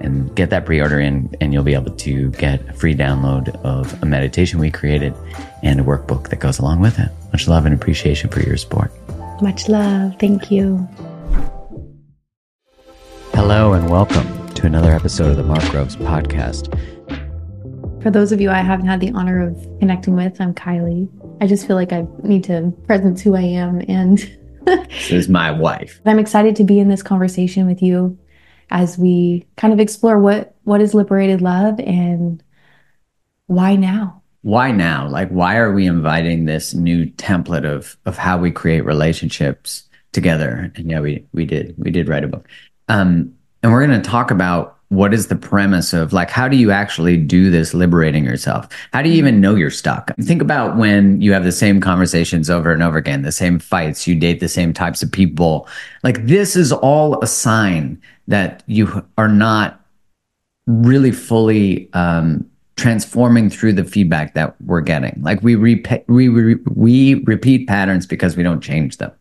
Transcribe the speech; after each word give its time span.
and 0.00 0.34
get 0.36 0.50
that 0.50 0.66
pre-order 0.66 1.00
in 1.00 1.34
and 1.40 1.52
you'll 1.52 1.64
be 1.64 1.74
able 1.74 1.94
to 1.94 2.30
get 2.32 2.60
a 2.68 2.72
free 2.72 2.94
download 2.94 3.48
of 3.64 4.02
a 4.02 4.06
meditation 4.06 4.58
we 4.58 4.70
created 4.70 5.14
and 5.62 5.80
a 5.80 5.82
workbook 5.82 6.28
that 6.28 6.40
goes 6.40 6.58
along 6.58 6.80
with 6.80 6.98
it. 6.98 7.10
Much 7.32 7.48
love 7.48 7.66
and 7.66 7.74
appreciation 7.74 8.30
for 8.30 8.40
your 8.40 8.56
support. 8.56 8.92
Much 9.40 9.68
love. 9.68 10.14
Thank 10.18 10.50
you. 10.50 10.86
Hello 13.32 13.72
and 13.72 13.90
welcome 13.90 14.48
to 14.54 14.66
another 14.66 14.92
episode 14.92 15.30
of 15.30 15.36
the 15.36 15.42
Mark 15.42 15.62
Groves 15.70 15.96
podcast. 15.96 16.72
For 18.02 18.10
those 18.10 18.32
of 18.32 18.40
you 18.40 18.50
I 18.50 18.60
haven't 18.60 18.86
had 18.86 19.00
the 19.00 19.10
honor 19.12 19.48
of 19.48 19.56
connecting 19.80 20.14
with, 20.14 20.40
I'm 20.40 20.54
Kylie. 20.54 21.08
I 21.40 21.46
just 21.46 21.66
feel 21.66 21.76
like 21.76 21.92
I 21.92 22.06
need 22.22 22.44
to 22.44 22.72
presence 22.86 23.20
who 23.20 23.34
I 23.34 23.42
am 23.42 23.82
and 23.88 24.18
this 24.64 25.12
is 25.12 25.28
my 25.28 25.50
wife. 25.50 26.00
I'm 26.06 26.18
excited 26.18 26.56
to 26.56 26.64
be 26.64 26.80
in 26.80 26.88
this 26.88 27.02
conversation 27.02 27.66
with 27.66 27.82
you 27.82 28.18
as 28.70 28.98
we 28.98 29.46
kind 29.56 29.72
of 29.72 29.80
explore 29.80 30.18
what 30.18 30.54
what 30.64 30.80
is 30.80 30.94
liberated 30.94 31.40
love 31.40 31.78
and 31.80 32.42
why 33.46 33.76
now? 33.76 34.22
Why 34.42 34.70
now? 34.72 35.08
Like 35.08 35.28
why 35.30 35.56
are 35.56 35.72
we 35.72 35.86
inviting 35.86 36.44
this 36.44 36.74
new 36.74 37.06
template 37.06 37.64
of 37.64 37.96
of 38.06 38.16
how 38.16 38.38
we 38.38 38.50
create 38.50 38.84
relationships 38.84 39.84
together? 40.12 40.72
And 40.76 40.90
yeah 40.90 41.00
we 41.00 41.24
we 41.32 41.44
did 41.44 41.74
we 41.78 41.90
did 41.90 42.08
write 42.08 42.24
a 42.24 42.28
book. 42.28 42.48
Um 42.88 43.32
and 43.62 43.72
we're 43.72 43.84
going 43.84 44.00
to 44.00 44.08
talk 44.08 44.30
about 44.30 44.76
what 44.88 45.12
is 45.12 45.26
the 45.26 45.34
premise 45.34 45.92
of 45.92 46.12
like 46.12 46.30
how 46.30 46.46
do 46.46 46.56
you 46.56 46.70
actually 46.70 47.16
do 47.16 47.50
this 47.50 47.74
liberating 47.74 48.24
yourself? 48.24 48.68
How 48.92 49.02
do 49.02 49.08
you 49.08 49.16
even 49.16 49.40
know 49.40 49.56
you're 49.56 49.70
stuck? 49.70 50.14
Think 50.20 50.40
about 50.40 50.76
when 50.76 51.20
you 51.20 51.32
have 51.32 51.42
the 51.42 51.50
same 51.50 51.80
conversations 51.80 52.48
over 52.48 52.72
and 52.72 52.82
over 52.82 52.96
again 52.96 53.22
the 53.22 53.32
same 53.32 53.58
fights 53.58 54.06
you 54.06 54.14
date 54.14 54.38
the 54.38 54.48
same 54.48 54.72
types 54.72 55.02
of 55.02 55.10
people. 55.10 55.68
Like 56.04 56.26
this 56.26 56.54
is 56.54 56.72
all 56.72 57.20
a 57.22 57.26
sign 57.26 58.00
that 58.28 58.62
you 58.66 59.04
are 59.18 59.28
not 59.28 59.80
really 60.66 61.12
fully 61.12 61.92
um, 61.92 62.48
transforming 62.76 63.48
through 63.48 63.72
the 63.72 63.84
feedback 63.84 64.34
that 64.34 64.60
we're 64.62 64.80
getting 64.80 65.16
like 65.22 65.42
we, 65.42 65.54
repeat 65.54 66.04
we, 66.08 66.28
we 66.74 67.14
repeat 67.24 67.66
patterns 67.68 68.06
because 68.06 68.36
we 68.36 68.42
don't 68.42 68.60
change 68.60 68.96
them 68.98 69.12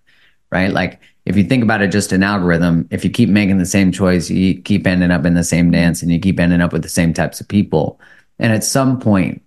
right 0.52 0.72
like 0.72 1.00
if 1.26 1.36
you 1.36 1.44
think 1.44 1.64
about 1.64 1.82
it 1.82 1.92
just 1.92 2.12
an 2.12 2.24
algorithm, 2.24 2.88
if 2.92 3.04
you 3.04 3.10
keep 3.10 3.30
making 3.30 3.58
the 3.58 3.66
same 3.66 3.92
choice, 3.92 4.30
you 4.30 4.62
keep 4.62 4.86
ending 4.86 5.12
up 5.12 5.26
in 5.26 5.34
the 5.34 5.44
same 5.44 5.72
dance 5.72 6.02
and 6.02 6.12
you 6.12 6.20
keep 6.20 6.40
ending 6.40 6.62
up 6.62 6.72
with 6.72 6.84
the 6.84 6.90
same 6.90 7.14
types 7.14 7.42
of 7.42 7.48
people. 7.48 8.00
And 8.38 8.54
at 8.54 8.64
some 8.64 9.00
point, 9.00 9.42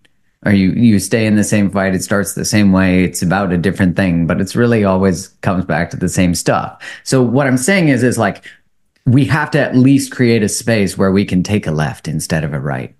or 0.45 0.53
you 0.53 0.71
you 0.71 0.99
stay 0.99 1.27
in 1.27 1.37
the 1.37 1.45
same 1.45 1.71
fight, 1.71 1.95
it 1.95 2.03
starts 2.03 2.35
the 2.35 2.45
same 2.45 2.73
way, 2.73 3.05
it's 3.05 3.23
about 3.23 3.53
a 3.53 3.59
different 3.59 3.97
thing, 3.97 4.27
but 4.27 4.41
it's 4.41 4.57
really 4.57 4.85
always 4.85 5.29
comes 5.41 5.65
back 5.65 5.91
to 5.91 5.97
the 5.97 6.09
same 6.09 6.35
stuff. 6.35 6.83
So 7.05 7.23
what 7.23 7.47
I'm 7.47 7.57
saying 7.57 7.89
is 7.89 8.03
is 8.03 8.19
like 8.19 8.45
we 9.09 9.25
have 9.27 9.51
to 9.53 9.61
at 9.61 9.77
least 9.77 10.13
create 10.13 10.43
a 10.43 10.49
space 10.49 10.99
where 10.99 11.13
we 11.13 11.25
can 11.25 11.43
take 11.43 11.67
a 11.67 11.71
left 11.71 12.09
instead 12.09 12.45
of 12.45 12.53
a 12.53 12.61
right. 12.61 12.95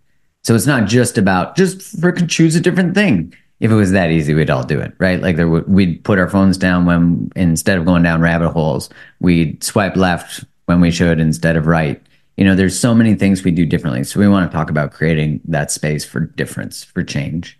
So 0.45 0.55
it's 0.55 0.67
not 0.67 0.89
just 0.89 1.19
about 1.19 1.57
just 1.57 1.79
freaking 2.01 2.29
choose 2.29 2.57
a 2.57 2.61
different 2.61 2.95
thing 2.95 3.35
if 3.61 3.71
it 3.71 3.75
was 3.75 3.91
that 3.93 4.11
easy, 4.11 4.35
we'd 4.35 4.51
all 4.51 4.63
do 4.63 4.79
it, 4.79 4.95
right? 4.99 5.21
Like 5.21 5.37
there, 5.37 5.49
we'd 5.49 6.05
put 6.05 6.19
our 6.19 6.29
phones 6.29 6.57
down 6.57 6.87
when 6.87 7.31
instead 7.35 7.77
of 7.77 7.85
going 7.85 8.03
down 8.03 8.21
rabbit 8.21 8.51
holes, 8.51 8.89
we'd 9.21 9.63
swipe 9.65 9.97
left 9.97 10.45
when 10.67 10.81
we 10.81 10.91
should 10.91 11.19
instead 11.19 11.57
of 11.57 11.67
right. 11.67 12.01
You 12.37 12.45
know, 12.45 12.55
there's 12.55 12.79
so 12.79 12.95
many 12.95 13.17
things 13.17 13.43
we 13.43 13.51
do 13.51 13.67
differently. 13.67 14.05
So 14.05 14.21
we 14.21 14.29
want 14.29 14.49
to 14.49 14.57
talk 14.57 14.71
about 14.71 14.93
creating 14.93 15.41
that 15.47 15.73
space 15.73 16.05
for 16.05 16.21
difference, 16.21 16.85
for 16.85 17.03
change. 17.03 17.59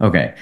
Okay, 0.00 0.34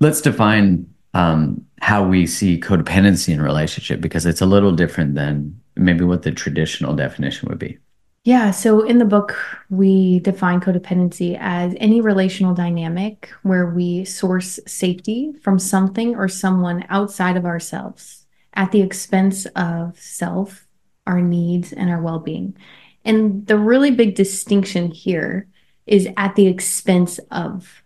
let's 0.00 0.20
define 0.20 0.86
um, 1.14 1.64
how 1.80 2.06
we 2.06 2.26
see 2.26 2.60
codependency 2.60 3.32
in 3.32 3.40
relationship 3.40 4.02
because 4.02 4.26
it's 4.26 4.42
a 4.42 4.46
little 4.46 4.72
different 4.72 5.14
than 5.14 5.58
maybe 5.78 6.04
what 6.04 6.22
the 6.22 6.32
traditional 6.32 6.94
definition 6.94 7.48
would 7.48 7.58
be. 7.58 7.78
Yeah. 8.24 8.50
So 8.50 8.82
in 8.82 8.98
the 8.98 9.04
book, 9.04 9.36
we 9.70 10.20
define 10.20 10.60
codependency 10.60 11.38
as 11.40 11.74
any 11.78 12.00
relational 12.00 12.52
dynamic 12.52 13.30
where 13.42 13.66
we 13.66 14.04
source 14.04 14.60
safety 14.66 15.32
from 15.40 15.58
something 15.58 16.14
or 16.14 16.28
someone 16.28 16.84
outside 16.90 17.36
of 17.36 17.46
ourselves 17.46 18.26
at 18.54 18.72
the 18.72 18.82
expense 18.82 19.46
of 19.56 19.98
self, 19.98 20.66
our 21.06 21.22
needs, 21.22 21.72
and 21.72 21.88
our 21.88 22.02
well 22.02 22.18
being. 22.18 22.56
And 23.04 23.46
the 23.46 23.56
really 23.56 23.92
big 23.92 24.14
distinction 24.14 24.90
here 24.90 25.46
is 25.86 26.06
at 26.18 26.34
the 26.34 26.48
expense 26.48 27.18
of, 27.30 27.82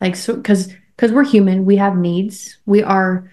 like, 0.00 0.16
so 0.16 0.34
because 0.34 0.74
because 0.96 1.12
we're 1.12 1.24
human, 1.24 1.66
we 1.66 1.76
have 1.76 1.96
needs, 1.96 2.58
we 2.64 2.82
are 2.82 3.30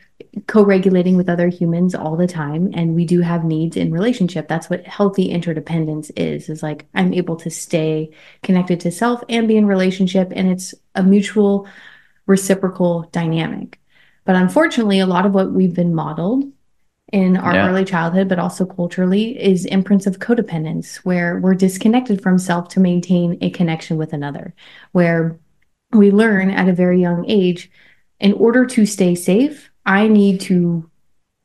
co-regulating 0.47 1.15
with 1.15 1.29
other 1.29 1.47
humans 1.47 1.93
all 1.93 2.15
the 2.15 2.27
time 2.27 2.71
and 2.73 2.95
we 2.95 3.05
do 3.05 3.21
have 3.21 3.43
needs 3.43 3.77
in 3.77 3.91
relationship 3.91 4.47
that's 4.47 4.69
what 4.69 4.85
healthy 4.87 5.29
interdependence 5.29 6.09
is 6.11 6.49
is 6.49 6.63
like 6.63 6.87
i'm 6.95 7.13
able 7.13 7.35
to 7.35 7.51
stay 7.51 8.09
connected 8.41 8.79
to 8.79 8.91
self 8.91 9.23
and 9.29 9.47
be 9.47 9.57
in 9.57 9.67
relationship 9.67 10.31
and 10.35 10.49
it's 10.49 10.73
a 10.95 11.03
mutual 11.03 11.67
reciprocal 12.25 13.07
dynamic 13.11 13.79
but 14.25 14.35
unfortunately 14.35 14.99
a 14.99 15.05
lot 15.05 15.25
of 15.25 15.33
what 15.33 15.51
we've 15.51 15.75
been 15.75 15.93
modeled 15.93 16.45
in 17.11 17.37
our 17.37 17.53
yeah. 17.53 17.69
early 17.69 17.85
childhood 17.85 18.27
but 18.27 18.39
also 18.39 18.65
culturally 18.65 19.39
is 19.39 19.65
imprints 19.65 20.07
of 20.07 20.17
codependence 20.17 20.95
where 20.97 21.37
we're 21.39 21.53
disconnected 21.53 22.23
from 22.23 22.39
self 22.39 22.67
to 22.69 22.79
maintain 22.79 23.37
a 23.41 23.51
connection 23.51 23.97
with 23.97 24.13
another 24.13 24.55
where 24.93 25.37
we 25.91 26.09
learn 26.09 26.49
at 26.49 26.67
a 26.67 26.73
very 26.73 26.99
young 26.99 27.23
age 27.29 27.69
in 28.19 28.33
order 28.33 28.65
to 28.65 28.83
stay 28.87 29.13
safe 29.13 29.69
I 29.85 30.07
need 30.07 30.41
to 30.41 30.89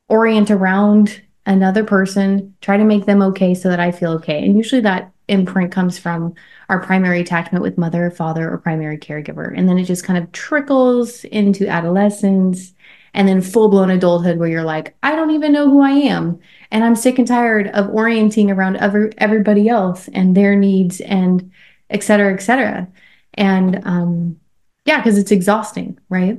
orient 0.09 0.50
around 0.50 1.22
another 1.47 1.84
person, 1.84 2.54
try 2.60 2.76
to 2.76 2.84
make 2.84 3.06
them 3.06 3.22
okay 3.22 3.54
so 3.54 3.69
that 3.69 3.81
I 3.81 3.91
feel 3.91 4.12
okay. 4.12 4.44
And 4.44 4.56
usually 4.56 4.82
that 4.82 5.12
imprint 5.28 5.72
comes 5.72 5.99
from 5.99 6.34
our 6.69 6.81
primary 6.81 7.21
attachment 7.21 7.62
with 7.62 7.78
mother, 7.78 8.10
father, 8.10 8.50
or 8.50 8.59
primary 8.59 8.99
caregiver. 8.99 9.53
And 9.56 9.69
then 9.69 9.78
it 9.78 9.84
just 9.84 10.04
kind 10.04 10.22
of 10.22 10.31
trickles 10.32 11.25
into 11.25 11.67
adolescence 11.67 12.75
and 13.14 13.26
then 13.26 13.40
full 13.40 13.69
blown 13.69 13.90
adulthood 13.90 14.38
where 14.38 14.49
you're 14.49 14.62
like, 14.62 14.94
I 15.02 15.17
don't 15.17 15.31
even 15.31 15.52
know 15.52 15.70
who 15.70 15.81
I 15.82 15.91
am. 15.91 16.38
And 16.70 16.84
I'm 16.84 16.94
sick 16.94 17.19
and 17.19 17.26
tired 17.26 17.69
of 17.69 17.88
orienting 17.88 18.50
around 18.50 18.76
every, 18.76 19.11
everybody 19.19 19.69
else 19.69 20.08
and 20.08 20.37
their 20.37 20.55
needs 20.55 21.00
and 21.00 21.50
et 21.91 22.02
cetera, 22.02 22.32
et 22.32 22.43
cetera. 22.43 22.87
And 23.34 23.81
um, 23.87 24.38
yeah, 24.84 24.99
because 24.99 25.17
it's 25.17 25.32
exhausting, 25.32 25.99
right? 26.11 26.38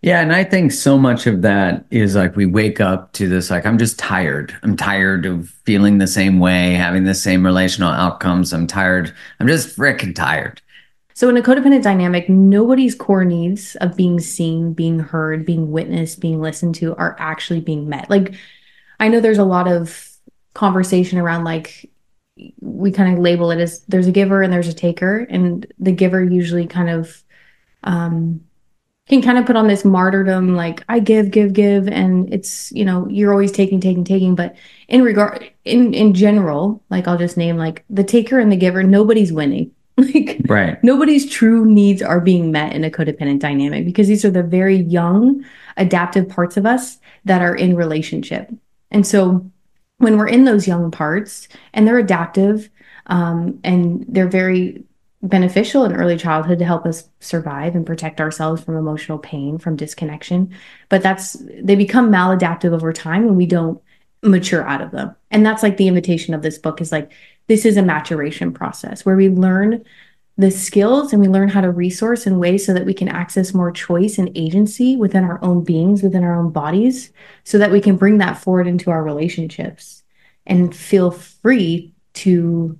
Yeah, 0.00 0.20
and 0.20 0.32
I 0.32 0.44
think 0.44 0.70
so 0.70 0.96
much 0.96 1.26
of 1.26 1.42
that 1.42 1.84
is 1.90 2.14
like 2.14 2.36
we 2.36 2.46
wake 2.46 2.80
up 2.80 3.12
to 3.14 3.28
this 3.28 3.50
like 3.50 3.66
I'm 3.66 3.78
just 3.78 3.98
tired. 3.98 4.56
I'm 4.62 4.76
tired 4.76 5.26
of 5.26 5.48
feeling 5.64 5.98
the 5.98 6.06
same 6.06 6.38
way, 6.38 6.74
having 6.74 7.04
the 7.04 7.14
same 7.14 7.44
relational 7.44 7.90
outcomes. 7.90 8.52
I'm 8.52 8.68
tired. 8.68 9.12
I'm 9.40 9.48
just 9.48 9.76
freaking 9.76 10.14
tired. 10.14 10.62
So 11.14 11.28
in 11.28 11.36
a 11.36 11.42
codependent 11.42 11.82
dynamic, 11.82 12.28
nobody's 12.28 12.94
core 12.94 13.24
needs 13.24 13.74
of 13.76 13.96
being 13.96 14.20
seen, 14.20 14.72
being 14.72 15.00
heard, 15.00 15.44
being 15.44 15.72
witnessed, 15.72 16.20
being 16.20 16.40
listened 16.40 16.76
to 16.76 16.94
are 16.94 17.16
actually 17.18 17.60
being 17.60 17.88
met. 17.88 18.08
Like 18.08 18.34
I 19.00 19.08
know 19.08 19.18
there's 19.18 19.38
a 19.38 19.44
lot 19.44 19.66
of 19.66 20.12
conversation 20.54 21.18
around 21.18 21.42
like 21.42 21.90
we 22.60 22.92
kind 22.92 23.12
of 23.12 23.18
label 23.18 23.50
it 23.50 23.58
as 23.58 23.80
there's 23.88 24.06
a 24.06 24.12
giver 24.12 24.42
and 24.42 24.52
there's 24.52 24.68
a 24.68 24.72
taker 24.72 25.26
and 25.28 25.66
the 25.80 25.90
giver 25.90 26.22
usually 26.22 26.68
kind 26.68 26.88
of 26.88 27.24
um, 27.82 28.40
can 29.08 29.22
kind 29.22 29.38
of 29.38 29.46
put 29.46 29.56
on 29.56 29.66
this 29.66 29.84
martyrdom, 29.84 30.54
like 30.54 30.84
I 30.88 30.98
give, 30.98 31.30
give, 31.30 31.52
give, 31.52 31.88
and 31.88 32.32
it's 32.32 32.70
you 32.72 32.84
know 32.84 33.06
you're 33.08 33.32
always 33.32 33.52
taking, 33.52 33.80
taking, 33.80 34.04
taking. 34.04 34.34
But 34.34 34.56
in 34.88 35.02
regard, 35.02 35.50
in 35.64 35.94
in 35.94 36.14
general, 36.14 36.82
like 36.90 37.08
I'll 37.08 37.18
just 37.18 37.36
name 37.36 37.56
like 37.56 37.84
the 37.90 38.04
taker 38.04 38.38
and 38.38 38.52
the 38.52 38.56
giver, 38.56 38.82
nobody's 38.82 39.32
winning. 39.32 39.72
Like 39.98 40.42
Right. 40.46 40.82
nobody's 40.84 41.28
true 41.28 41.64
needs 41.64 42.02
are 42.02 42.20
being 42.20 42.52
met 42.52 42.72
in 42.72 42.84
a 42.84 42.90
codependent 42.90 43.40
dynamic 43.40 43.84
because 43.84 44.06
these 44.06 44.24
are 44.24 44.30
the 44.30 44.44
very 44.44 44.76
young 44.76 45.44
adaptive 45.76 46.28
parts 46.28 46.56
of 46.56 46.64
us 46.66 46.98
that 47.24 47.42
are 47.42 47.54
in 47.54 47.74
relationship. 47.74 48.48
And 48.92 49.04
so 49.04 49.50
when 49.98 50.16
we're 50.16 50.28
in 50.28 50.44
those 50.44 50.68
young 50.68 50.92
parts 50.92 51.48
and 51.72 51.86
they're 51.86 51.98
adaptive 51.98 52.70
um, 53.06 53.58
and 53.64 54.04
they're 54.08 54.28
very 54.28 54.84
beneficial 55.22 55.84
in 55.84 55.94
early 55.94 56.16
childhood 56.16 56.58
to 56.60 56.64
help 56.64 56.86
us 56.86 57.08
survive 57.20 57.74
and 57.74 57.86
protect 57.86 58.20
ourselves 58.20 58.62
from 58.62 58.76
emotional 58.76 59.18
pain, 59.18 59.58
from 59.58 59.76
disconnection. 59.76 60.54
But 60.88 61.02
that's, 61.02 61.36
they 61.60 61.74
become 61.74 62.10
maladaptive 62.10 62.72
over 62.72 62.92
time 62.92 63.24
when 63.24 63.36
we 63.36 63.46
don't 63.46 63.80
mature 64.22 64.66
out 64.66 64.80
of 64.80 64.90
them. 64.90 65.14
And 65.30 65.44
that's 65.44 65.62
like 65.62 65.76
the 65.76 65.88
invitation 65.88 66.34
of 66.34 66.42
this 66.42 66.58
book 66.58 66.80
is 66.80 66.92
like, 66.92 67.12
this 67.48 67.64
is 67.64 67.76
a 67.76 67.82
maturation 67.82 68.52
process 68.52 69.04
where 69.04 69.16
we 69.16 69.28
learn 69.28 69.84
the 70.36 70.50
skills 70.52 71.12
and 71.12 71.20
we 71.20 71.26
learn 71.26 71.48
how 71.48 71.60
to 71.60 71.70
resource 71.70 72.24
in 72.24 72.38
ways 72.38 72.64
so 72.64 72.72
that 72.72 72.86
we 72.86 72.94
can 72.94 73.08
access 73.08 73.52
more 73.52 73.72
choice 73.72 74.18
and 74.18 74.30
agency 74.36 74.96
within 74.96 75.24
our 75.24 75.42
own 75.42 75.64
beings, 75.64 76.00
within 76.00 76.22
our 76.22 76.38
own 76.38 76.52
bodies, 76.52 77.12
so 77.42 77.58
that 77.58 77.72
we 77.72 77.80
can 77.80 77.96
bring 77.96 78.18
that 78.18 78.38
forward 78.38 78.68
into 78.68 78.90
our 78.90 79.02
relationships 79.02 80.04
and 80.46 80.74
feel 80.74 81.10
free 81.10 81.92
to 82.14 82.78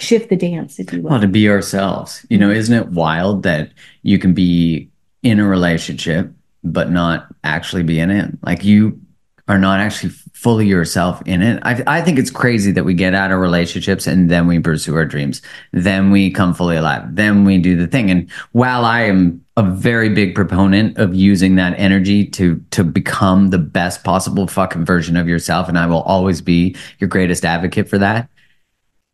shift 0.00 0.30
the 0.30 0.36
dance, 0.36 0.78
if 0.78 0.92
you 0.92 1.02
will. 1.02 1.10
Well, 1.10 1.20
to 1.20 1.28
be 1.28 1.48
ourselves. 1.48 2.24
You 2.30 2.38
know, 2.38 2.50
isn't 2.50 2.74
it 2.74 2.88
wild 2.88 3.42
that 3.44 3.72
you 4.02 4.18
can 4.18 4.34
be 4.34 4.90
in 5.22 5.38
a 5.38 5.46
relationship 5.46 6.30
but 6.64 6.90
not 6.90 7.26
actually 7.44 7.82
be 7.82 7.98
in 7.98 8.10
it? 8.10 8.30
Like 8.42 8.64
you 8.64 9.00
are 9.48 9.58
not 9.58 9.80
actually 9.80 10.10
fully 10.32 10.66
yourself 10.66 11.20
in 11.26 11.42
it. 11.42 11.60
I, 11.64 11.82
I 11.86 12.00
think 12.00 12.18
it's 12.18 12.30
crazy 12.30 12.70
that 12.72 12.84
we 12.84 12.94
get 12.94 13.14
out 13.14 13.32
of 13.32 13.40
relationships 13.40 14.06
and 14.06 14.30
then 14.30 14.46
we 14.46 14.58
pursue 14.60 14.94
our 14.94 15.04
dreams. 15.04 15.42
Then 15.72 16.10
we 16.10 16.30
come 16.30 16.54
fully 16.54 16.76
alive. 16.76 17.02
Then 17.14 17.44
we 17.44 17.58
do 17.58 17.76
the 17.76 17.88
thing. 17.88 18.10
And 18.10 18.30
while 18.52 18.84
I 18.84 19.02
am 19.02 19.44
a 19.56 19.62
very 19.62 20.08
big 20.08 20.34
proponent 20.34 20.96
of 20.98 21.14
using 21.14 21.56
that 21.56 21.78
energy 21.78 22.24
to 22.26 22.64
to 22.70 22.84
become 22.84 23.50
the 23.50 23.58
best 23.58 24.04
possible 24.04 24.46
fucking 24.46 24.84
version 24.84 25.16
of 25.16 25.28
yourself, 25.28 25.68
and 25.68 25.78
I 25.78 25.86
will 25.86 26.02
always 26.02 26.40
be 26.40 26.76
your 26.98 27.08
greatest 27.08 27.44
advocate 27.44 27.88
for 27.88 27.98
that. 27.98 28.30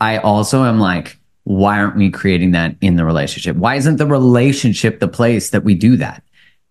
I 0.01 0.19
also 0.19 0.65
am 0.65 0.79
like, 0.79 1.19
why 1.45 1.79
aren't 1.79 1.97
we 1.97 2.11
creating 2.11 2.53
that 2.53 2.75
in 2.81 2.97
the 2.97 3.05
relationship? 3.05 3.57
Why 3.57 3.77
isn't 3.77 3.97
the 3.97 4.07
relationship 4.07 5.01
the 5.01 5.09
place 5.09 5.51
that 5.51 5.65
we 5.65 5.75
do 5.75 5.97
that? 5.97 6.23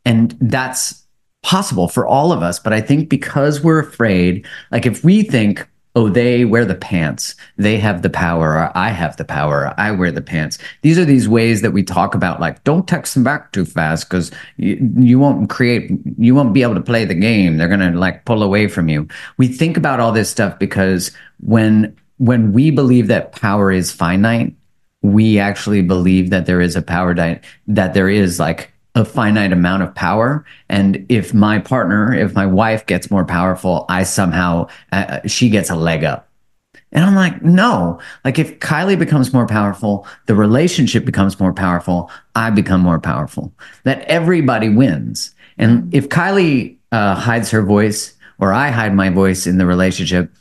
And 0.04 0.36
that's 0.42 1.04
possible 1.44 1.88
for 1.88 2.06
all 2.06 2.32
of 2.32 2.44
us. 2.44 2.60
But 2.60 2.74
I 2.74 2.82
think 2.82 3.08
because 3.08 3.62
we're 3.62 3.80
afraid, 3.80 4.46
like 4.72 4.86
if 4.86 5.04
we 5.04 5.24
think, 5.24 5.68
oh, 5.96 6.10
they 6.10 6.44
wear 6.44 6.66
the 6.66 6.76
pants, 6.76 7.36
they 7.58 7.78
have 7.78 8.02
the 8.02 8.10
power, 8.10 8.56
or 8.56 8.78
I 8.78 8.90
have 8.90 9.16
the 9.16 9.24
power, 9.24 9.74
I 9.78 9.92
wear 9.92 10.12
the 10.12 10.22
pants. 10.22 10.58
These 10.82 11.00
are 11.00 11.06
these 11.06 11.30
ways 11.30 11.62
that 11.62 11.72
we 11.72 11.84
talk 11.84 12.16
about, 12.16 12.42
like, 12.42 12.62
don't 12.66 12.86
text 12.86 13.14
them 13.14 13.24
back 13.24 13.54
too 13.54 13.64
fast 13.64 14.10
because 14.10 14.30
you, 14.58 14.92
you 14.98 15.20
won't 15.20 15.50
create, 15.50 15.90
you 16.18 16.36
won't 16.36 16.54
be 16.54 16.64
able 16.64 16.76
to 16.76 16.82
play 16.82 17.06
the 17.06 17.16
game. 17.16 17.56
They're 17.56 17.70
going 17.70 17.80
to 17.80 17.98
like 17.98 18.26
pull 18.26 18.44
away 18.44 18.68
from 18.68 18.90
you. 18.90 19.08
We 19.38 19.48
think 19.48 19.78
about 19.78 20.02
all 20.02 20.12
this 20.12 20.30
stuff 20.30 20.60
because 20.60 21.12
when 21.40 21.96
when 22.18 22.54
we 22.54 22.72
believe 22.72 23.08
that 23.08 23.34
power 23.34 23.72
is 23.72 23.92
finite, 23.92 24.56
we 25.02 25.38
actually 25.40 25.82
believe 25.82 26.30
that 26.30 26.46
there 26.46 26.62
is 26.62 26.76
a 26.76 26.82
power 26.82 27.14
di- 27.14 27.40
that 27.68 27.94
there 27.94 28.10
is 28.10 28.40
like 28.40 28.72
a 28.96 29.06
finite 29.06 29.52
amount 29.52 29.84
of 29.84 29.94
power. 29.94 30.46
And 30.70 31.06
if 31.10 31.34
my 31.34 31.60
partner 31.60 32.14
if 32.14 32.34
my 32.34 32.46
wife 32.46 32.86
gets 32.86 33.12
more 33.12 33.26
powerful 33.26 33.86
i 33.90 34.04
somehow 34.04 34.68
uh, 34.92 35.20
she 35.28 35.50
gets 35.50 35.70
a 35.70 35.76
leg 35.76 36.04
up. 36.04 36.30
And 36.92 37.04
i'm 37.04 37.16
like 37.16 37.44
no. 37.44 38.00
Like 38.24 38.40
if 38.40 38.60
kylie 38.60 38.98
becomes 38.98 39.34
more 39.34 39.46
powerful 39.46 40.08
the 40.26 40.36
relationship 40.36 41.06
becomes 41.06 41.40
more 41.40 41.54
powerful 41.54 42.10
i 42.36 42.50
become 42.50 42.82
more 42.82 43.00
powerful. 43.00 43.54
That 43.84 44.02
everybody 44.04 44.70
wins. 44.70 45.36
And 45.58 45.94
if 45.94 46.10
kylie 46.10 46.78
uh, 46.92 47.16
hides 47.16 47.52
her 47.52 47.62
voice 47.62 48.14
or 48.40 48.54
i 48.54 48.70
hide 48.70 48.96
my 48.96 49.10
voice 49.10 49.46
in 49.46 49.58
the 49.58 49.66
relationship 49.66 50.32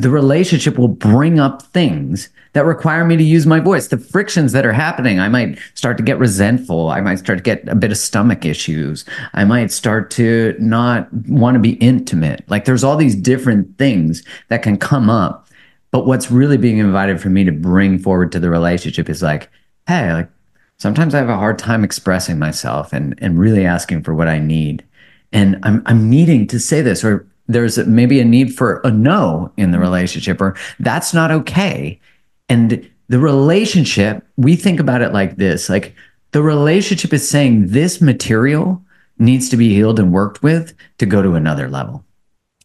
the 0.00 0.10
relationship 0.10 0.76
will 0.76 0.88
bring 0.88 1.38
up 1.38 1.62
things 1.62 2.28
that 2.52 2.64
require 2.64 3.04
me 3.04 3.16
to 3.16 3.22
use 3.22 3.46
my 3.46 3.60
voice. 3.60 3.88
The 3.88 3.98
frictions 3.98 4.52
that 4.52 4.66
are 4.66 4.72
happening, 4.72 5.20
I 5.20 5.28
might 5.28 5.58
start 5.74 5.96
to 5.98 6.02
get 6.02 6.18
resentful. 6.18 6.88
I 6.88 7.00
might 7.00 7.20
start 7.20 7.38
to 7.38 7.42
get 7.42 7.68
a 7.68 7.76
bit 7.76 7.92
of 7.92 7.98
stomach 7.98 8.44
issues. 8.44 9.04
I 9.34 9.44
might 9.44 9.70
start 9.70 10.10
to 10.12 10.56
not 10.58 11.12
want 11.28 11.54
to 11.54 11.60
be 11.60 11.74
intimate. 11.74 12.42
Like 12.48 12.64
there's 12.64 12.82
all 12.82 12.96
these 12.96 13.14
different 13.14 13.78
things 13.78 14.24
that 14.48 14.62
can 14.62 14.78
come 14.78 15.08
up. 15.08 15.48
But 15.92 16.06
what's 16.06 16.30
really 16.30 16.56
being 16.56 16.78
invited 16.78 17.20
for 17.20 17.28
me 17.28 17.44
to 17.44 17.52
bring 17.52 17.98
forward 17.98 18.32
to 18.32 18.40
the 18.40 18.50
relationship 18.50 19.08
is 19.08 19.22
like, 19.22 19.48
hey, 19.86 20.12
like 20.12 20.28
sometimes 20.76 21.14
I 21.14 21.18
have 21.18 21.28
a 21.28 21.36
hard 21.36 21.58
time 21.58 21.84
expressing 21.84 22.38
myself 22.38 22.92
and, 22.92 23.16
and 23.18 23.38
really 23.38 23.64
asking 23.64 24.02
for 24.02 24.12
what 24.12 24.26
I 24.26 24.40
need. 24.40 24.84
And 25.32 25.58
I'm, 25.62 25.82
I'm 25.86 26.10
needing 26.10 26.48
to 26.48 26.58
say 26.58 26.82
this 26.82 27.04
or 27.04 27.28
there's 27.46 27.78
maybe 27.86 28.20
a 28.20 28.24
need 28.24 28.54
for 28.54 28.80
a 28.84 28.90
no 28.90 29.52
in 29.56 29.70
the 29.70 29.78
relationship 29.78 30.40
or 30.40 30.56
that's 30.78 31.12
not 31.12 31.30
okay. 31.30 32.00
And 32.48 32.88
the 33.08 33.18
relationship 33.18 34.26
we 34.36 34.56
think 34.56 34.80
about 34.80 35.02
it 35.02 35.12
like 35.12 35.36
this 35.36 35.68
like 35.68 35.94
the 36.32 36.42
relationship 36.42 37.12
is 37.12 37.28
saying 37.28 37.68
this 37.68 38.00
material 38.00 38.82
needs 39.18 39.48
to 39.48 39.56
be 39.56 39.74
healed 39.74 39.98
and 39.98 40.12
worked 40.12 40.42
with 40.42 40.74
to 40.98 41.06
go 41.06 41.22
to 41.22 41.34
another 41.34 41.68
level. 41.68 42.04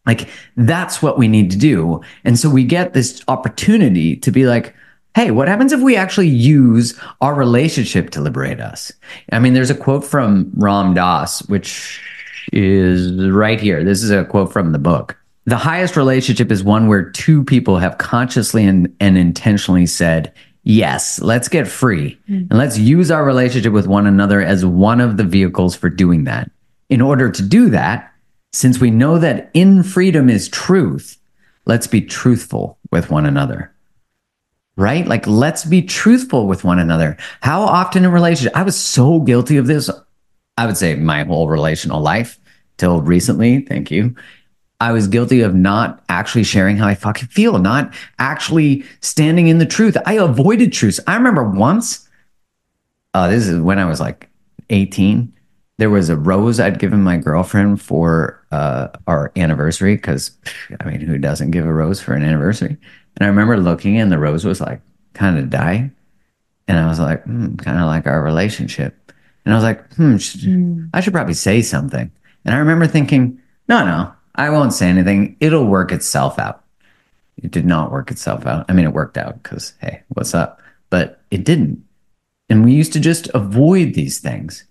Like 0.06 0.28
that's 0.56 1.00
what 1.00 1.18
we 1.18 1.28
need 1.28 1.50
to 1.52 1.58
do. 1.58 2.00
And 2.24 2.38
so 2.38 2.50
we 2.50 2.64
get 2.64 2.94
this 2.94 3.22
opportunity 3.28 4.16
to 4.16 4.30
be 4.30 4.46
like 4.46 4.74
hey 5.16 5.32
what 5.32 5.48
happens 5.48 5.72
if 5.72 5.80
we 5.80 5.96
actually 5.96 6.28
use 6.28 6.98
our 7.20 7.34
relationship 7.34 8.10
to 8.10 8.20
liberate 8.20 8.60
us? 8.60 8.92
I 9.32 9.38
mean 9.40 9.54
there's 9.54 9.70
a 9.70 9.74
quote 9.74 10.04
from 10.04 10.50
ram 10.54 10.94
dass 10.94 11.40
which 11.48 12.00
is 12.52 13.30
right 13.30 13.60
here. 13.60 13.84
This 13.84 14.02
is 14.02 14.10
a 14.10 14.24
quote 14.24 14.52
from 14.52 14.72
the 14.72 14.78
book. 14.78 15.16
The 15.46 15.56
highest 15.56 15.96
relationship 15.96 16.52
is 16.52 16.62
one 16.62 16.86
where 16.86 17.10
two 17.10 17.44
people 17.44 17.78
have 17.78 17.98
consciously 17.98 18.64
and, 18.64 18.94
and 19.00 19.16
intentionally 19.16 19.86
said, 19.86 20.32
Yes, 20.62 21.20
let's 21.20 21.48
get 21.48 21.66
free 21.66 22.18
hmm. 22.26 22.44
and 22.50 22.58
let's 22.58 22.78
use 22.78 23.10
our 23.10 23.24
relationship 23.24 23.72
with 23.72 23.86
one 23.86 24.06
another 24.06 24.42
as 24.42 24.64
one 24.64 25.00
of 25.00 25.16
the 25.16 25.24
vehicles 25.24 25.74
for 25.74 25.88
doing 25.88 26.24
that. 26.24 26.50
In 26.90 27.00
order 27.00 27.30
to 27.30 27.42
do 27.42 27.70
that, 27.70 28.12
since 28.52 28.78
we 28.78 28.90
know 28.90 29.18
that 29.18 29.50
in 29.54 29.82
freedom 29.82 30.28
is 30.28 30.48
truth, 30.48 31.16
let's 31.64 31.86
be 31.86 32.02
truthful 32.02 32.78
with 32.90 33.10
one 33.10 33.26
another. 33.26 33.72
Right? 34.76 35.06
Like, 35.06 35.26
let's 35.26 35.64
be 35.64 35.82
truthful 35.82 36.46
with 36.46 36.64
one 36.64 36.78
another. 36.78 37.16
How 37.42 37.62
often 37.62 38.04
in 38.04 38.12
relationship, 38.12 38.56
I 38.56 38.62
was 38.62 38.78
so 38.78 39.20
guilty 39.20 39.56
of 39.56 39.66
this. 39.66 39.90
I 40.56 40.66
would 40.66 40.76
say 40.76 40.94
my 40.94 41.24
whole 41.24 41.48
relational 41.48 42.00
life 42.00 42.39
till 42.80 43.02
recently. 43.02 43.60
Thank 43.60 43.90
you. 43.90 44.16
I 44.80 44.92
was 44.92 45.06
guilty 45.06 45.42
of 45.42 45.54
not 45.54 46.02
actually 46.08 46.44
sharing 46.44 46.78
how 46.78 46.88
I 46.88 46.94
fucking 46.94 47.28
feel, 47.28 47.58
not 47.58 47.92
actually 48.18 48.82
standing 49.02 49.48
in 49.48 49.58
the 49.58 49.66
truth. 49.66 49.96
I 50.06 50.14
avoided 50.14 50.72
truth. 50.72 50.98
I 51.06 51.14
remember 51.14 51.44
once, 51.44 52.08
uh, 53.12 53.28
this 53.28 53.46
is 53.46 53.60
when 53.60 53.78
I 53.78 53.84
was 53.84 54.00
like 54.00 54.30
18, 54.70 55.30
there 55.76 55.90
was 55.90 56.08
a 56.08 56.16
rose 56.16 56.58
I'd 56.58 56.78
given 56.78 57.02
my 57.02 57.18
girlfriend 57.18 57.82
for 57.82 58.42
uh, 58.50 58.88
our 59.06 59.30
anniversary 59.36 59.96
because, 59.96 60.30
I 60.80 60.84
mean, 60.88 61.00
who 61.00 61.18
doesn't 61.18 61.50
give 61.50 61.66
a 61.66 61.72
rose 61.72 62.00
for 62.00 62.14
an 62.14 62.22
anniversary? 62.22 62.78
And 63.16 63.24
I 63.24 63.26
remember 63.26 63.58
looking 63.58 63.98
and 63.98 64.10
the 64.10 64.18
rose 64.18 64.46
was 64.46 64.62
like 64.62 64.80
kind 65.12 65.38
of 65.38 65.50
dying. 65.50 65.94
And 66.68 66.78
I 66.78 66.86
was 66.86 66.98
like, 66.98 67.22
hmm, 67.24 67.56
kind 67.56 67.78
of 67.78 67.86
like 67.86 68.06
our 68.06 68.22
relationship. 68.22 69.12
And 69.44 69.52
I 69.52 69.56
was 69.56 69.64
like, 69.64 69.92
hmm, 69.94 70.16
sh- 70.16 70.46
I 70.94 71.00
should 71.00 71.12
probably 71.12 71.34
say 71.34 71.60
something. 71.60 72.10
And 72.44 72.54
I 72.54 72.58
remember 72.58 72.86
thinking, 72.86 73.40
no, 73.68 73.84
no, 73.84 74.12
I 74.34 74.50
won't 74.50 74.72
say 74.72 74.88
anything. 74.88 75.36
It'll 75.40 75.66
work 75.66 75.92
itself 75.92 76.38
out. 76.38 76.64
It 77.42 77.50
did 77.50 77.66
not 77.66 77.90
work 77.90 78.10
itself 78.10 78.46
out. 78.46 78.66
I 78.68 78.72
mean, 78.72 78.84
it 78.84 78.92
worked 78.92 79.16
out 79.16 79.42
because, 79.42 79.74
hey, 79.80 80.02
what's 80.08 80.34
up? 80.34 80.60
But 80.90 81.22
it 81.30 81.44
didn't. 81.44 81.82
And 82.48 82.64
we 82.64 82.72
used 82.72 82.92
to 82.94 83.00
just 83.00 83.28
avoid 83.34 83.94
these 83.94 84.18
things. 84.18 84.64